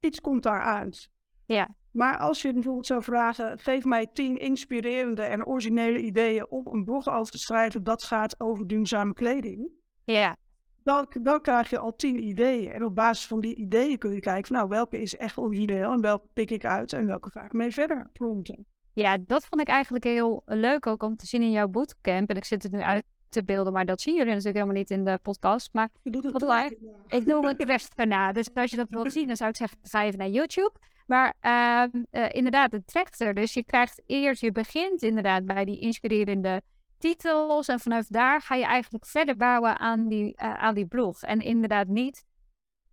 [0.00, 1.10] iets komt daar uit.
[1.46, 1.68] Ja.
[1.92, 6.84] Maar als je bijvoorbeeld zou vragen, geef mij tien inspirerende en originele ideeën om een
[6.84, 9.70] blog over te schrijven dat gaat over duurzame kleding.
[10.04, 10.36] Ja,
[10.82, 12.72] Dan, dan krijg je al tien ideeën.
[12.72, 15.92] En op basis van die ideeën kun je kijken van nou, welke is echt origineel
[15.92, 18.66] en welke pik ik uit en welke ga ik mee verder prompten.
[18.94, 22.30] Ja, dat vond ik eigenlijk heel leuk ook om te zien in jouw bootcamp.
[22.30, 24.90] En ik zit het nu uit te beelden, maar dat zien jullie natuurlijk helemaal niet
[24.90, 25.68] in de podcast.
[25.72, 26.72] Maar Je doet het Wat
[27.08, 28.32] ik doe het rest erna.
[28.32, 30.72] Dus als je dat wilt zien, dan zou ik zeggen, ga even naar YouTube.
[31.12, 33.34] Maar ehm, eh, inderdaad, het trekt er.
[33.34, 36.62] Dus je krijgt eerst, je begint inderdaad bij die inspirerende
[36.98, 37.68] titels.
[37.68, 41.22] En vanaf daar ga je eigenlijk verder bouwen aan die, eh, aan die blog.
[41.22, 42.24] En inderdaad niet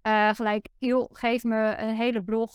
[0.01, 2.51] eh, gelijk, joh, geef me een hele blog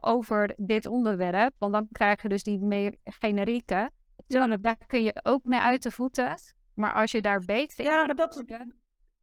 [0.00, 1.54] over dit onderwerp.
[1.58, 3.90] Want dan krijg je dus die meer generieke.
[4.26, 6.34] Terwijl daar kun je ook mee uit de voeten.
[6.74, 8.44] Maar als je daar beter Ja, dat-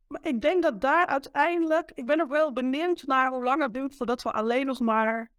[0.07, 3.73] Maar ik denk dat daar uiteindelijk, ik ben ook wel benieuwd naar hoe lang het
[3.73, 5.31] duurt voordat we alleen nog maar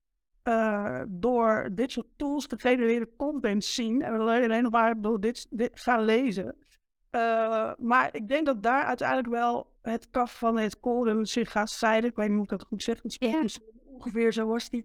[0.45, 4.03] eh, door dit soort tools gegenereerde content zien.
[4.03, 6.57] En alleen nog maar door dit, dit gaan lezen.
[7.11, 11.71] Eh, maar ik denk dat daar uiteindelijk wel het kaf van het koren zich gaat
[11.71, 12.11] scheiden.
[12.11, 13.03] Ik weet niet hoe ik dat goed zeg.
[13.03, 14.85] Het ongeveer zo was die.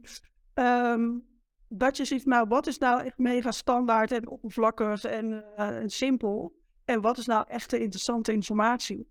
[0.53, 1.09] Ehm,
[1.67, 5.89] dat je ziet, nou, wat is nou echt mega standaard en oppervlakkig en, eh, en
[5.89, 6.57] simpel?
[6.85, 9.09] En wat is nou echte interessante informatie?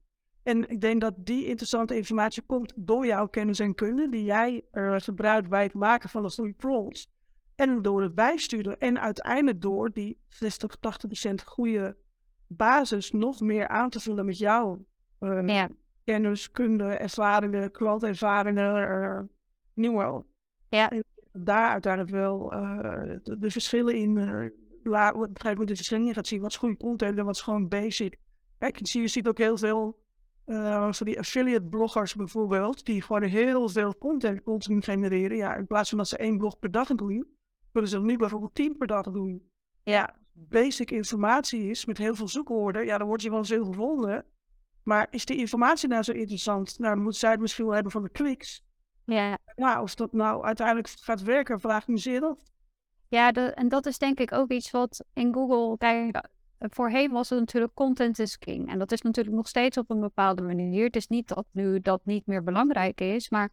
[0.49, 4.65] En ik denk dat die interessante informatie komt door jouw kennis en kunde, die jij
[4.71, 7.11] er gebruikt bij het maken van de goede prompts.
[7.55, 8.79] En door het bijsturen.
[8.79, 10.77] En uiteindelijk door die 60,
[11.31, 11.97] 80% goede
[12.47, 14.85] basis nog meer aan te vullen met jouw
[15.19, 15.69] eh, Ja.
[16.05, 19.21] kennis, kunde, ervaringen, klantervaringen, uh,
[19.75, 20.25] nieuwe.
[20.69, 20.91] Ja.
[20.91, 24.47] En daar uiteindelijk wel eh, de, de verschillen in, uh,
[25.65, 26.41] de verschillen in gaat zien.
[26.41, 28.17] Wat is goede content en wat is gewoon basic.
[28.59, 30.07] Kijk, je ziet ook heel veel
[30.51, 35.37] Uh, zo die affiliate bloggers bijvoorbeeld, die gewoon heel veel content continu genereren.
[35.37, 37.27] Ja, in plaats van dat ze één blog per dag doen,
[37.73, 39.51] kunnen ze nu bijvoorbeeld tien per dag doen.
[39.83, 42.85] Ja, basic informatie is met heel veel zoekwoorden.
[42.85, 44.25] Ja, dan word je wel veel gevonden.
[44.83, 46.79] Maar is die informatie nou zo interessant?
[46.79, 48.65] Nou, dan moet zij het misschien wel hebben van de kliks.
[49.05, 49.39] Ja.
[49.57, 52.39] Nou, of dat nou uiteindelijk gaat werken, vraag ik me zeer af.
[53.09, 55.77] Ja, de, en dat is denk ik ook iets wat in Google.
[55.77, 56.29] Kijk,
[56.59, 58.71] voorheen was het natuurlijk content is king.
[58.71, 60.85] En dat is natuurlijk nog steeds op een bepaalde manier.
[60.85, 63.51] Het is niet dat nu dat niet meer belangrijk is, maar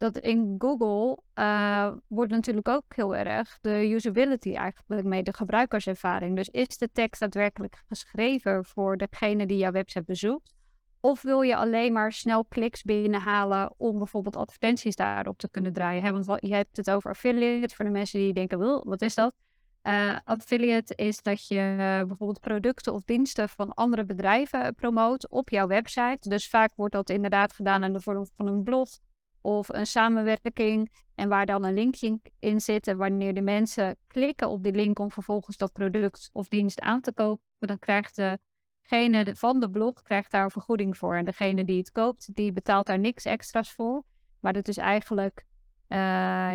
[0.00, 6.36] dat in Google uh, wordt natuurlijk ook heel erg de usability eigenlijk mee, de gebruikerservaring.
[6.36, 10.54] Dus is de tekst daadwerkelijk geschreven voor degene die jouw website bezoekt?
[11.00, 16.24] Of wil je alleen maar snel kliks binnenhalen om bijvoorbeeld advertenties daarop te kunnen draaien?
[16.24, 19.34] Want je hebt het over affiliate voor de mensen die denken, wat is dat?
[19.82, 25.48] Uh, affiliate is dat je uh, bijvoorbeeld producten of diensten van andere bedrijven promoot op
[25.48, 26.28] jouw website.
[26.28, 28.88] Dus vaak wordt dat inderdaad gedaan in de vorm van een blog
[29.40, 30.90] of een samenwerking.
[31.14, 32.86] En waar dan een linkje in zit.
[32.86, 37.00] En wanneer de mensen klikken op die link om vervolgens dat product of dienst aan
[37.00, 38.20] te kopen, dan krijgt
[38.82, 41.16] degene van de blog krijgt daar een vergoeding voor.
[41.16, 44.02] En degene die het koopt, die betaalt daar niks extra's voor.
[44.40, 45.46] Maar dat is eigenlijk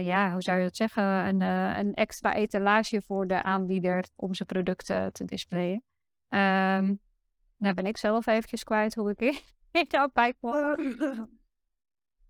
[0.05, 4.33] ja, hoe zou je dat zeggen, een, uh, een extra etalage voor de aanbieder om
[4.33, 5.83] zijn producten te displayen.
[6.29, 6.99] Um,
[7.57, 9.21] nou ben ik zelf eventjes kwijt hoe ik
[9.71, 10.35] in jouw pijk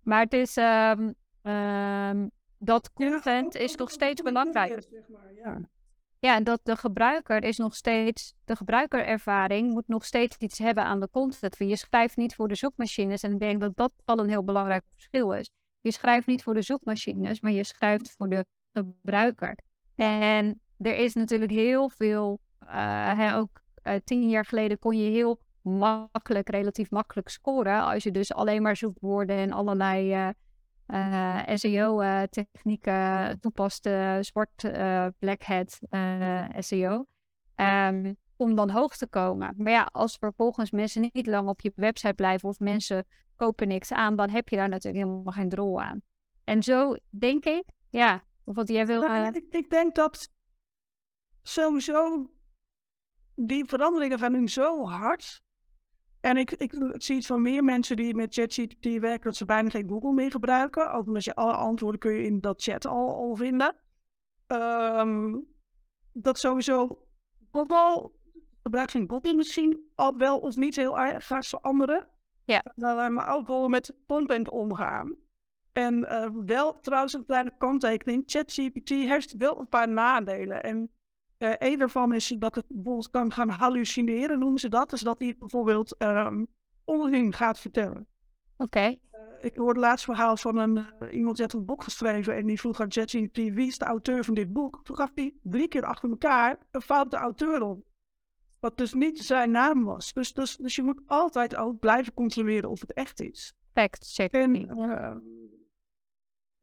[0.02, 4.88] Maar het is, um, um, dat content is nog steeds belangrijk.
[6.18, 6.34] Ja.
[6.34, 11.00] en dat de gebruiker is nog steeds, de gebruikerervaring moet nog steeds iets hebben aan
[11.00, 11.56] de content.
[11.58, 14.84] Je schrijft niet voor de zoekmachines en ik denk dat dat wel een heel belangrijk
[14.88, 15.50] verschil is.
[15.86, 19.58] Je schrijft niet voor de zoekmachines, maar je schrijft voor de gebruiker.
[19.94, 25.40] En er is natuurlijk heel veel, uh, ook uh, tien jaar geleden kon je heel
[25.62, 27.82] makkelijk, relatief makkelijk scoren.
[27.82, 30.32] Als je dus alleen maar zoekwoorden en allerlei
[30.86, 33.88] uh, SEO-technieken toepast,
[34.20, 34.70] sport,
[35.18, 35.78] black hat,
[36.58, 37.06] SEO.
[37.56, 39.54] Um, om dan hoog te komen.
[39.56, 43.92] Maar ja, als vervolgens mensen niet lang op je website blijven of mensen kopen niks
[43.92, 46.02] aan, dan heb je daar natuurlijk helemaal geen drol aan.
[46.44, 49.00] En zo denk ik, ja, of wat jij wil.
[49.00, 50.28] Nou, ik, ik, denk dat
[51.42, 52.30] sowieso
[53.34, 55.42] die veranderingen gaan nu zo hard.
[56.20, 59.70] En ik, ik, zie het van meer mensen die met ChatGPT werken, dat ze bijna
[59.70, 60.92] geen Google meer gebruiken.
[60.92, 63.76] Ook omdat je alle antwoorden kun je in dat chat al, al vinden.
[64.46, 65.46] Um,
[66.12, 67.06] dat sowieso
[67.52, 68.10] Google
[68.62, 72.08] gebruik van Google misschien al wel of niet heel erg gaat veranderen.
[72.46, 72.64] Ja.
[72.76, 75.16] Uh, maar ook met content omgaan.
[75.72, 78.22] En uh, wel trouwens een kleine kanttekening.
[78.26, 80.62] ChatGPT heeft wel een paar nadelen.
[80.62, 80.90] En
[81.38, 84.90] uh, een daarvan is dat het bijvoorbeeld kan gaan hallucineren, noemen ze dat.
[84.90, 86.46] Dus dat hij bijvoorbeeld um,
[86.84, 88.06] onzin gaat vertellen.
[88.56, 88.78] Oké.
[88.78, 89.00] Okay.
[89.40, 92.80] ik hoorde laatst verhaal van een, iemand die had een boek geschreven en die vroeg
[92.80, 94.80] aan ChatGPT wie is de auteur van dit boek.
[94.84, 97.85] Toen gaf hij drie keer achter elkaar een foute auteur op.
[98.66, 100.12] Wat dus niet zijn naam was.
[100.12, 103.52] Dus, dus, dus je moet altijd ook blijven controleren of het echt is.
[103.72, 104.34] Fact check.
[104.34, 105.14] Uh,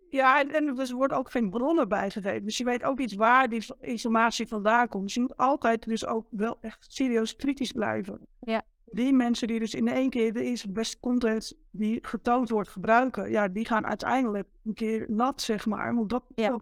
[0.09, 2.43] ja, en, en dus er wordt ook geen bronnen bijgegeven.
[2.43, 5.03] Dus je weet ook iets waar die informatie vandaan komt.
[5.03, 8.19] Dus je moet altijd dus ook wel echt serieus kritisch blijven.
[8.39, 8.61] Ja.
[8.85, 13.31] Die mensen die dus in één keer de eerste beste content die getoond wordt gebruiken,
[13.31, 15.95] ja, die gaan uiteindelijk een keer nat, zeg maar.
[15.95, 16.49] Want dat, ja.
[16.49, 16.61] zo,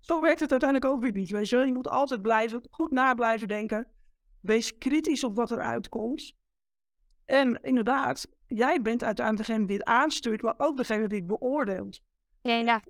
[0.00, 1.30] zo werkt het uiteindelijk ook weer niet.
[1.30, 3.86] Weet je, je moet altijd blijven, goed na blijven denken.
[4.40, 6.34] Wees kritisch op wat er uitkomt.
[7.24, 12.00] En inderdaad, jij bent uiteindelijk degene die het aanstuurt, maar ook degene die het beoordeelt.
[12.42, 12.82] Ja, ja.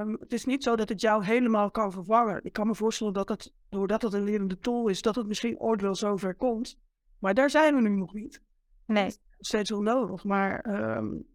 [0.00, 2.44] Um, het is niet zo dat het jou helemaal kan vervangen.
[2.44, 5.58] Ik kan me voorstellen dat het, doordat het een lerende tool is, dat het misschien
[5.58, 6.78] ooit wel zover komt.
[7.18, 8.42] Maar daar zijn we nu nog niet.
[8.86, 9.10] Nee.
[9.38, 10.24] Steeds wel nodig.
[10.24, 11.26] Maar um,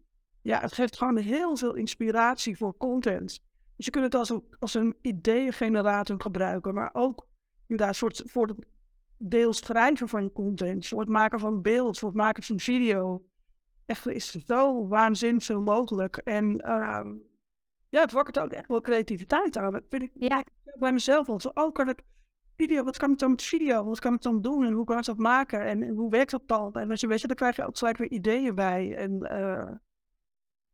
[0.42, 3.40] ja, het geeft gewoon heel veel inspiratie voor content.
[3.76, 7.26] Dus je kunt het als een, als een ideeëngenerator gebruiken, maar ook
[7.66, 8.66] inderdaad, soort, voor het
[9.18, 13.24] deels schrijven van je content, voor het maken van beeld, voor het maken van video.
[13.86, 16.16] Echt, is zo waanzinnig veel mogelijk.
[16.16, 17.04] En uh,
[17.88, 19.72] ja, het wakkert ook echt wel creativiteit aan.
[19.72, 20.44] Dat vind ik ja.
[20.78, 21.40] bij mezelf al.
[21.40, 22.02] Zo, oh, kan ik
[22.56, 23.84] video, wat kan ik dan met video?
[23.84, 24.64] Wat kan ik dan doen?
[24.64, 25.64] En hoe kan ik dat maken?
[25.64, 26.72] En, hoe werkt dat dan?
[26.72, 28.96] En als je weet, dan krijg je ook gelijk weer ideeën bij.
[28.96, 29.70] En uh,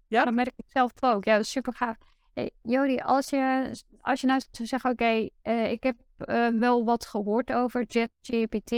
[0.07, 1.24] ja, dat merk ik zelf ook.
[1.24, 1.96] Ja, dat is super gaaf.
[2.35, 6.48] Hey, Jody, als je, als je nou zou zeggen, oké, okay, uh, ik heb uh,
[6.48, 8.72] wel wat gehoord over ChatGPT.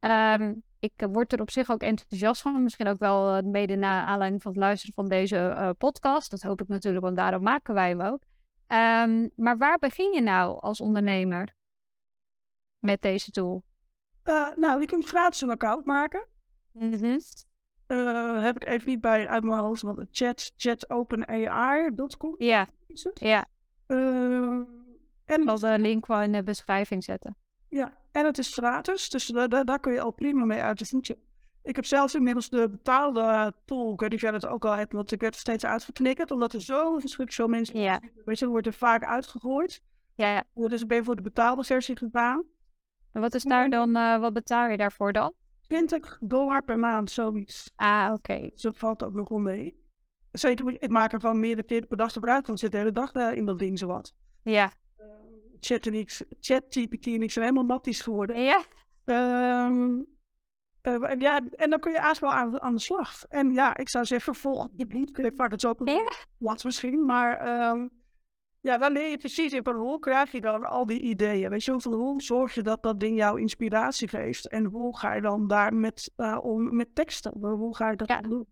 [0.00, 2.62] Um, ik word er op zich ook enthousiast van.
[2.62, 6.30] Misschien ook wel uh, mede na aanleiding van het luisteren van deze podcast.
[6.30, 8.22] Dat hoop ik natuurlijk, want daarom maken wij hem ook.
[8.72, 11.54] Um, maar waar begin je nou als ondernemer
[12.78, 13.64] met deze tool?
[14.56, 16.26] nou, je kunt gratis een account maken.
[16.72, 17.18] Mm -hmm.
[17.88, 22.34] uh, heb ik even niet bij uit mijn hoofd, want chat, chatopenai.com.
[22.38, 22.68] Ja,
[23.14, 23.46] ja.
[25.24, 27.36] En ik zal de link wel in de beschrijving zetten.
[27.68, 30.78] Ja, en het is gratis, dus daar, daar kun je al prima mee uit.
[30.78, 30.92] Dus
[31.62, 34.72] ik heb zelfs inmiddels de betaalde tool, ik weet niet of jij dat ook al
[34.72, 38.00] hebt, want ik werd steeds uitgeknikkerd, omdat er zo verschrikkelijk veel mensen ja.
[38.24, 39.82] Weet je, wordt er vaak uitgegooid.
[40.14, 40.68] Ja, ja.
[40.68, 42.44] Dus ik ben voor de betaalde versie gegaan.
[43.12, 45.32] En wat is daar dan, uh, wat betaal je daarvoor dan?
[45.60, 47.72] 20 dollar per maand, zoiets.
[47.76, 48.14] Ah, oké.
[48.14, 48.50] Okay.
[48.52, 49.80] Dus dat valt ook nog wel mee.
[50.32, 52.48] Zeker, ik maak er van meer dan 40 per dag gebruik.
[52.48, 54.14] Ik zit de hele dag uh, in dat ding zowat.
[54.42, 54.72] Ja.
[55.70, 56.04] Uh,
[56.40, 58.42] chat en ik zijn helemaal matties geworden.
[58.42, 58.64] Ja.
[59.04, 60.06] Um,
[60.82, 63.24] uh, ja, en dan kun je eigenlijk wel aan, aan, de slag.
[63.28, 64.86] En ja, ik zou zeggen, volg je.
[65.12, 66.12] Ik vaak het ook ja.
[66.38, 67.90] wat misschien, maar um,
[68.60, 71.50] ja, dan leer je precies in van hoe krijg je dan al die ideeën.
[71.50, 74.48] Weet je, van hoe zorg je dat dat ding jou inspiratie geeft?
[74.48, 77.32] En hoe ga je dan daar met, uh, om, met teksten?
[77.40, 78.20] Hoe ga je dat ja.
[78.20, 78.46] doen?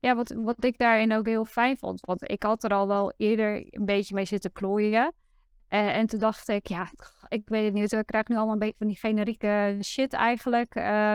[0.00, 2.00] Ja, wat, wat ik daarin ook heel fijn vond.
[2.00, 5.12] Want ik had er al wel eerder een beetje mee zitten klooien.
[5.74, 6.90] En, en toen dacht ik, ja,
[7.28, 7.92] ik weet het niet.
[7.92, 10.74] Ik krijg nu allemaal een beetje van die generieke shit eigenlijk.
[10.74, 11.14] Uh,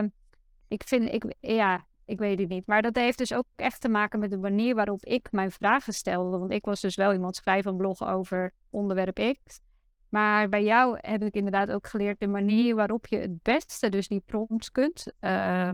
[0.68, 2.66] ik vind, ik, ja, ik weet het niet.
[2.66, 5.92] Maar dat heeft dus ook echt te maken met de manier waarop ik mijn vragen
[5.92, 6.38] stelde.
[6.38, 9.60] Want ik was dus wel iemand schrijven en bloggen over onderwerp X.
[10.08, 14.08] Maar bij jou heb ik inderdaad ook geleerd de manier waarop je het beste dus
[14.08, 15.72] die prompts kunt, uh,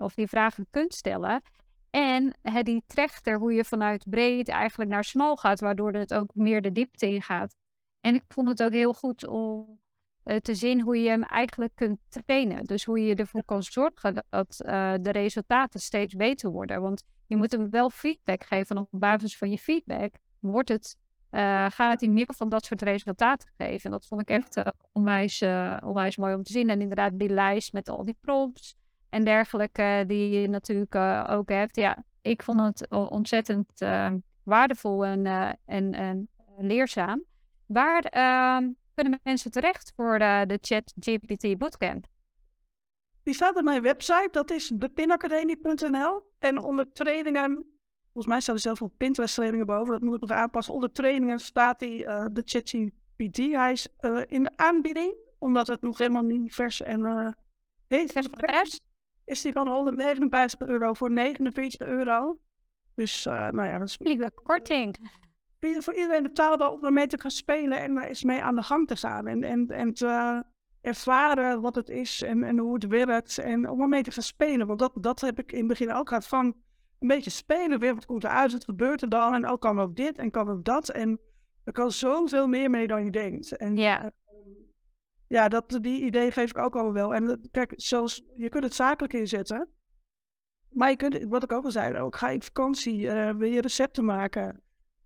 [0.00, 1.42] of die vragen kunt stellen.
[1.90, 6.34] En uh, die trechter, hoe je vanuit breed eigenlijk naar smal gaat, waardoor het ook
[6.34, 7.58] meer de diepte in gaat.
[8.00, 9.78] En ik vond het ook heel goed om
[10.24, 12.64] uh, te zien hoe je hem eigenlijk kunt trainen.
[12.64, 16.82] Dus hoe je ervoor kan zorgen dat uh, de resultaten steeds beter worden.
[16.82, 18.76] Want je moet hem wel feedback geven.
[18.76, 20.96] En op basis van je feedback wordt het,
[21.30, 23.84] uh, gaat hij meer van dat soort resultaten geven.
[23.84, 25.42] En dat vond ik echt onwijs,
[25.84, 26.70] onwijs mooi om te zien.
[26.70, 28.76] En inderdaad die lijst met al die prompts
[29.08, 30.94] en dergelijke die je natuurlijk
[31.30, 31.76] ook hebt.
[31.76, 33.84] Ja, ik vond het ontzettend
[34.42, 35.26] waardevol en,
[35.64, 37.24] en, en leerzaam.
[37.72, 42.06] Waar ehm, kunnen mensen terecht voor de, de Chat GPT Bootcamp?
[43.22, 46.22] Die staat op mijn website, dat is depinacademie.nl.
[46.38, 47.54] En onder trainingen,
[48.02, 50.74] volgens mij staat er zelf op Pinterest trainingen boven, dat moet ik nog aanpassen.
[50.74, 53.36] Onder trainingen staat die, uh, de Chat GPT.
[53.36, 57.28] Hij is uh, in de aanbieding, omdat het nog helemaal niet vers en uh,
[57.86, 58.12] heet.
[58.30, 58.80] Vers?
[59.24, 62.38] Is die van 159 euro voor 49 euro.
[62.94, 64.30] Dus, nou ja, dat is...
[64.42, 64.96] Korting
[65.60, 68.86] voor iedereen betaalbaar om ermee te gaan spelen en er eens mee aan de gang
[68.86, 69.26] te gaan.
[69.26, 70.42] En, en, en te
[70.80, 73.38] ervaren wat het is en, en hoe het werkt.
[73.38, 74.66] En om ermee te gaan spelen.
[74.66, 76.56] Want dat, dat heb ik in het begin ook gehad van
[76.98, 77.78] een beetje spelen.
[77.78, 79.34] Weer wat komt eruit, wat gebeurt er dan?
[79.34, 80.88] En ook kan ook dit en kan ook dat.
[80.88, 81.20] En
[81.64, 83.56] er kan zoveel meer mee dan je denkt.
[83.56, 84.04] En, ja.
[84.04, 84.10] Uh,
[85.26, 87.14] ja, dat, die idee geef ik ook al wel.
[87.14, 89.68] En kijk, zoals, je kunt het zakelijk inzetten.
[90.70, 93.60] Maar je kunt, wat ik ook al zei, ook ga je vakantie, uh, wil je
[93.60, 94.62] recepten maken.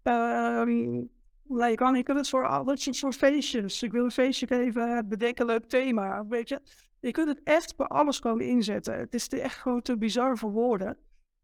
[0.08, 1.10] Um,
[1.42, 3.82] nou, je, kan, je kunt het voor alles, voor feestjes.
[3.82, 6.26] Ik wil een feestje geven, bedenk een leuk thema.
[6.26, 6.60] Weet je,
[7.00, 8.98] je kunt het echt bij alles gewoon inzetten.
[8.98, 10.96] Het is echt gewoon te bizar voor woorden.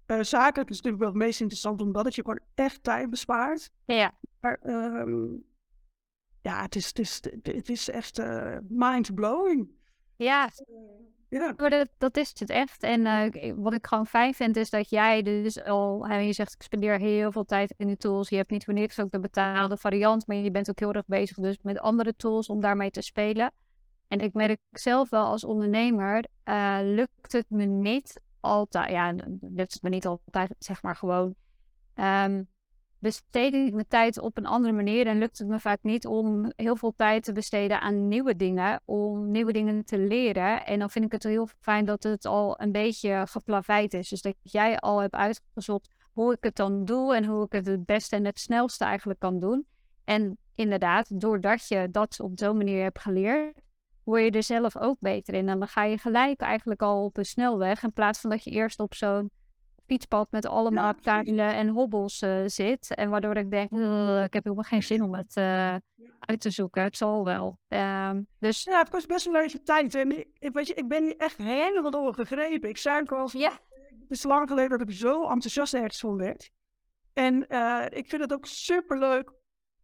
[0.06, 3.70] Uh, zakelijk is natuurlijk wel het meest interessant, omdat het je gewoon echt tijd bespaart.
[3.84, 4.12] Ja.
[4.40, 5.44] Maar um,
[6.42, 9.68] ja, het is, het is, het is echt uh, mind-blowing.
[10.16, 10.50] Ja.
[11.30, 11.54] Ja.
[11.56, 12.82] Maar dat, dat is het echt.
[12.82, 16.62] En uh, wat ik gewoon fijn vind, is dat jij dus al, je zegt, ik
[16.62, 18.28] spendeer heel veel tijd in de tools.
[18.28, 21.06] Je hebt niet voor niks ook de betaalde variant, maar je bent ook heel erg
[21.06, 23.52] bezig dus met andere tools om daarmee te spelen.
[24.08, 29.72] En ik merk zelf wel als ondernemer, uh, lukt het me niet altijd, ja, lukt
[29.72, 31.34] het me niet altijd, zeg maar gewoon.
[31.94, 32.48] Um,
[33.00, 36.52] besteed ik mijn tijd op een andere manier en lukt het me vaak niet om
[36.56, 40.66] heel veel tijd te besteden aan nieuwe dingen, om nieuwe dingen te leren.
[40.66, 44.08] En dan vind ik het heel fijn dat het al een beetje geplaveid is.
[44.08, 47.66] Dus dat jij al hebt uitgezocht hoe ik het dan doe en hoe ik het
[47.66, 49.66] het beste en het snelste eigenlijk kan doen.
[50.04, 53.60] En inderdaad, doordat je dat op zo'n manier hebt geleerd,
[54.04, 55.48] word je er zelf ook beter in.
[55.48, 58.50] En dan ga je gelijk eigenlijk al op een snelweg, in plaats van dat je
[58.50, 59.30] eerst op zo'n
[59.90, 62.94] fietspad met allemaal ja, en hobbels uh, zit.
[62.94, 63.70] En waardoor ik denk,
[64.24, 65.74] ik heb helemaal geen zin om het uh,
[66.20, 66.82] uit te zoeken.
[66.82, 67.58] Het zal wel.
[67.68, 68.62] Uh, dus...
[68.62, 69.94] Ja, het kost best wel even tijd.
[69.94, 72.68] En ik, weet je, ik ben hier echt helemaal door gegrepen.
[72.68, 73.50] Ik zei ook al, ja.
[74.00, 76.50] het is lang geleden dat ik zo enthousiast ergens van werd.
[77.12, 79.32] En uh, ik vind het ook super leuk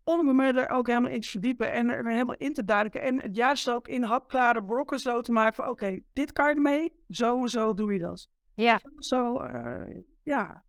[0.05, 3.03] om me er ook helemaal in te verdiepen en er helemaal in te duiken.
[3.03, 6.49] En het juist ook in hapklare brokken zo te maken van, oké, okay, dit kan
[6.49, 8.29] je ermee, zo en zo doe je dat.
[8.57, 8.81] Ja.
[8.99, 10.65] Zo, uh, ja.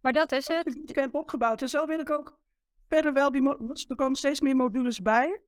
[0.00, 0.80] Maar dat is het.
[0.84, 1.62] Ik heb opgebouwd.
[1.62, 2.38] En zo wil ik ook
[2.88, 3.48] verder wel die...
[3.88, 5.40] Er komen steeds meer modules bij.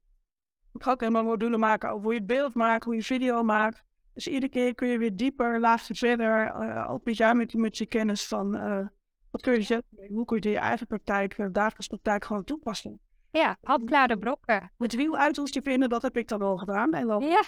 [0.73, 3.43] Ik ga ook helemaal modules maken over hoe je het beeld maakt, hoe je video
[3.43, 3.83] maakt.
[4.15, 7.79] Dus iedere keer kun je weer dieper, laagje verder, uh, ook met jou met, met
[7.79, 8.87] je kennis van uh,
[9.31, 13.01] wat kun je zetten, hoe kun je je eigen praktijk, uh, dagelijks praktijk gewoon toepassen.
[13.31, 14.73] Ja, hapklare brokken.
[14.79, 16.93] Het wiel uit ons te vinden, dat heb ik dan al gedaan.
[16.93, 17.43] En dan, ja.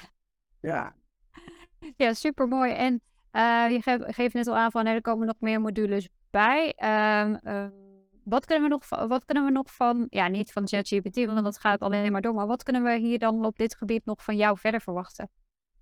[0.61, 0.95] Ja.
[1.97, 3.01] Ja, super mooi.
[3.31, 6.75] En je geeft, geeft net al aan van er komen nog meer modules bij.
[7.23, 7.39] Um,
[8.25, 11.59] wat kunnen, we nog, wat kunnen we nog van, ja, niet van ChatGPT, want dat
[11.59, 14.37] gaat alleen maar door, maar wat kunnen we hier dan op dit gebied nog van
[14.37, 15.31] jou verder verwachten?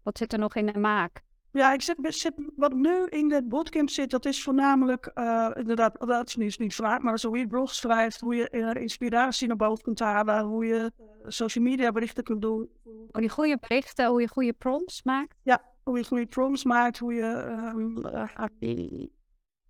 [0.03, 1.23] Wat zit er nog in de maak?
[1.53, 5.99] Ja, ik zit, zit, wat nu in het bootcamp zit, dat is voornamelijk, uh, inderdaad,
[5.99, 9.49] dat is niet, niet vraag, maar zo hoe je blogs schrijft, hoe je uh, inspiratie
[9.49, 10.93] naar boven kunt halen, hoe je
[11.27, 12.69] social media berichten kunt doen.
[13.11, 15.35] Hoe je goede berichten, hoe je goede prompts maakt.
[15.43, 17.31] Ja, hoe je goede prompts maakt, hoe je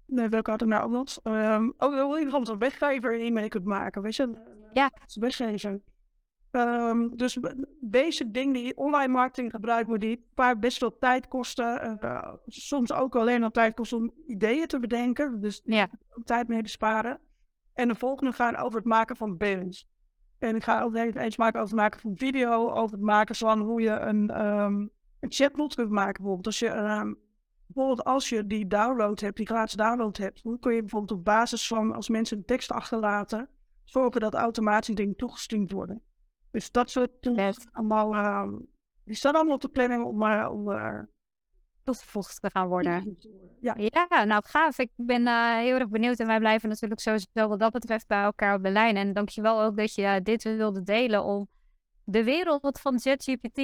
[0.07, 1.19] Nee, welke had ik nou nog?
[1.23, 4.33] Um, wil je bijvoorbeeld een weggever in mee kunt maken, weet je?
[4.73, 4.91] Ja.
[5.15, 5.81] Weggever.
[6.51, 7.39] Um, dus
[7.81, 11.99] basic dingen die online marketing gebruikt, maar die paar best veel tijd kosten.
[12.03, 15.41] Uh, soms ook alleen al tijd kosten om ideeën te bedenken.
[15.41, 15.89] Dus ja.
[16.11, 17.21] ook tijd mee besparen.
[17.73, 19.89] En de volgende gaan over het maken van bands.
[20.39, 23.61] En ik ga ook eens maken over het maken van video, over het maken van
[23.61, 24.91] hoe je een, um,
[25.21, 26.13] een chatbot kunt maken.
[26.13, 27.19] Bijvoorbeeld als je um,
[27.67, 31.25] bijvoorbeeld als je die download hebt, die gratis download hebt, hoe kun je bijvoorbeeld op
[31.25, 33.49] basis van als mensen een tekst achterlaten,
[33.85, 36.03] zorgen dat automatisch dingen toegestuurd worden.
[36.51, 38.53] Dus dat soort tools allemaal, uh,
[39.05, 40.99] die staan allemaal op de planning om, uh, om uh,
[41.85, 43.17] toegevoegd te gaan worden.
[43.61, 43.75] Ja.
[43.77, 44.79] ja, nou gaaf.
[44.79, 48.23] Ik ben uh, heel erg benieuwd en wij blijven natuurlijk sowieso wat dat betreft bij
[48.23, 48.97] elkaar op de lijn.
[48.97, 51.49] En dankjewel ook dat je dit wilde delen om
[52.11, 53.61] de wereld van ChatGPT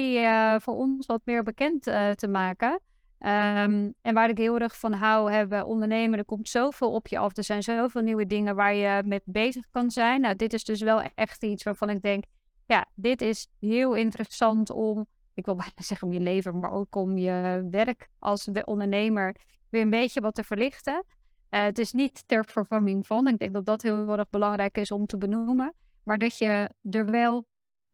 [0.63, 1.81] voor ons wat meer bekend
[2.15, 2.79] te maken.
[3.19, 7.17] Um, en waar ik heel erg van hou, hebben ondernemen, er komt zoveel op je
[7.17, 7.37] af.
[7.37, 10.21] Er zijn zoveel nieuwe dingen waar je mee bezig kan zijn.
[10.21, 12.23] Nou, dit is dus wel echt iets waarvan ik denk,
[12.65, 16.95] ja, dit is heel interessant om, ik wil bijna zeggen om je leven, maar ook
[16.95, 19.35] om je werk als ondernemer
[19.69, 21.03] weer een beetje wat te verlichten.
[21.49, 24.91] Uh, het is niet ter vervanging van, ik denk dat dat heel erg belangrijk is
[24.91, 25.73] om te benoemen.
[26.03, 27.45] Maar dat je er wel,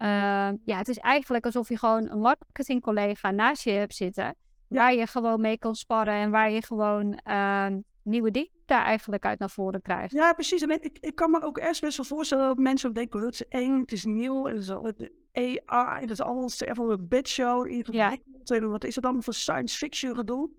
[0.02, 4.36] uh, ja, het is eigenlijk alsof je gewoon een marketingcollega naast je hebt zitten
[4.68, 7.68] Waar je gewoon mee kan sparren en waar je gewoon uh,
[8.04, 10.12] nieuwe dingen daar eigenlijk uit naar voren krijgt.
[10.14, 10.62] Ja, precies.
[10.62, 13.48] En ik, ik kan me ook echt best wel voorstellen dat mensen denken, het is
[13.48, 17.72] eng, het is nieuw, het is het AI, het is alles even een bedshow.
[17.94, 18.18] Ja.
[18.44, 20.50] Wat is het dan voor science fiction gedoe?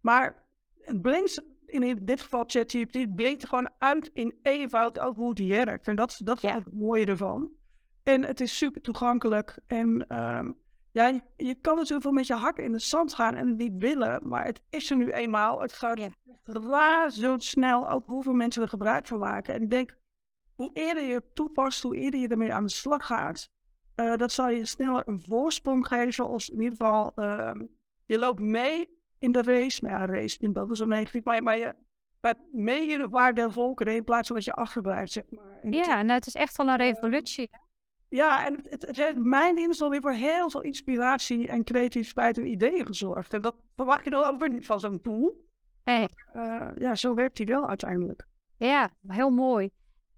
[0.00, 0.44] Maar
[0.80, 5.46] het brengt in dit geval ChatGPT, het brengt gewoon uit in eenvoud ook hoe het
[5.46, 5.88] werkt.
[5.88, 7.50] En dat, dat is het mooie ervan.
[8.08, 9.58] En het is super toegankelijk.
[9.66, 10.56] En um,
[10.92, 13.74] ja, je, kan natuurlijk wel met je hak in de zand gaan en het niet
[13.78, 15.60] willen, maar het is er nu eenmaal.
[15.60, 17.38] Het gaat ja.
[17.38, 19.54] snel ook hoeveel mensen er gebruik van maken.
[19.54, 19.96] En ik denk,
[20.54, 23.50] hoe eerder je het toepast, hoe eerder je ermee aan de slag gaat,
[23.96, 26.28] uh, dat zal je sneller een voorsprong geven.
[26.28, 27.54] Of in ieder geval, uh,
[28.06, 29.84] je loopt mee in de race.
[29.84, 31.74] Nou ja, race, in dat is een negatief, maar, maar je
[32.20, 35.70] gaat mee in de waarde der volkeren in plaats van dat je achterblijft, zeg maar.
[35.70, 37.50] ja, nou, het is echt wel een revolutie.
[38.08, 42.86] Ja, en het, het, heeft mijn alweer voor heel veel inspiratie en creativiteit en ideeën
[42.86, 43.34] gezorgd.
[43.34, 45.46] En dat verwacht je dan ook weer niet van zo'n tool.
[45.84, 46.08] Hey.
[46.36, 48.26] Uh, ja, zo werkt hij wel uiteindelijk.
[48.56, 49.70] Ja, heel mooi.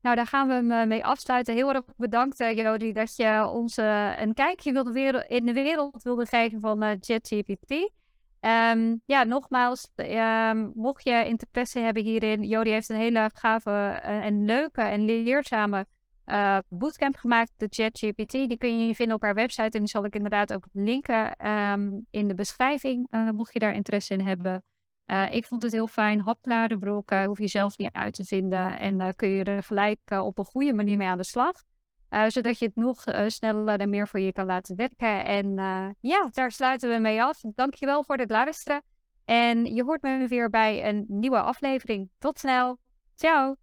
[0.02, 1.54] Nou, daar gaan we hem eh, mee afsluiten.
[1.54, 6.02] Heel erg bedankt, uh, Jody, dat je ons uh, een kijkje wilde in de wereld
[6.02, 7.70] wilde geven van uh, ChatGPT.
[8.40, 13.70] Um, ja, nogmaals, um, mocht je interesse hebben hierin, Jody heeft een hele gave
[14.02, 15.86] en leuke en leerzame
[16.30, 18.32] uh, bootcamp gemaakt, de ChatGPT.
[18.32, 22.06] Die kun je vinden op haar website en die zal ik inderdaad ook linken um,
[22.10, 24.62] in de beschrijving, uh, mocht je daar interesse in hebben.
[25.06, 28.78] Uh, ik vond het heel fijn, hapklare broeken, hoef je zelf niet uit te vinden
[28.78, 31.52] en kun je er gelijk op een goede manier mee aan de slag.
[32.26, 35.24] zodat je het nog sneller en meer voor je kan laten werken.
[35.24, 35.54] En
[36.00, 37.40] ja, daar sluiten we mee af.
[37.54, 38.82] Dankjewel voor het luisteren.
[39.24, 42.10] En je hoort me weer bij een nieuwe aflevering.
[42.18, 42.78] Tot snel.
[43.14, 43.56] Ciao.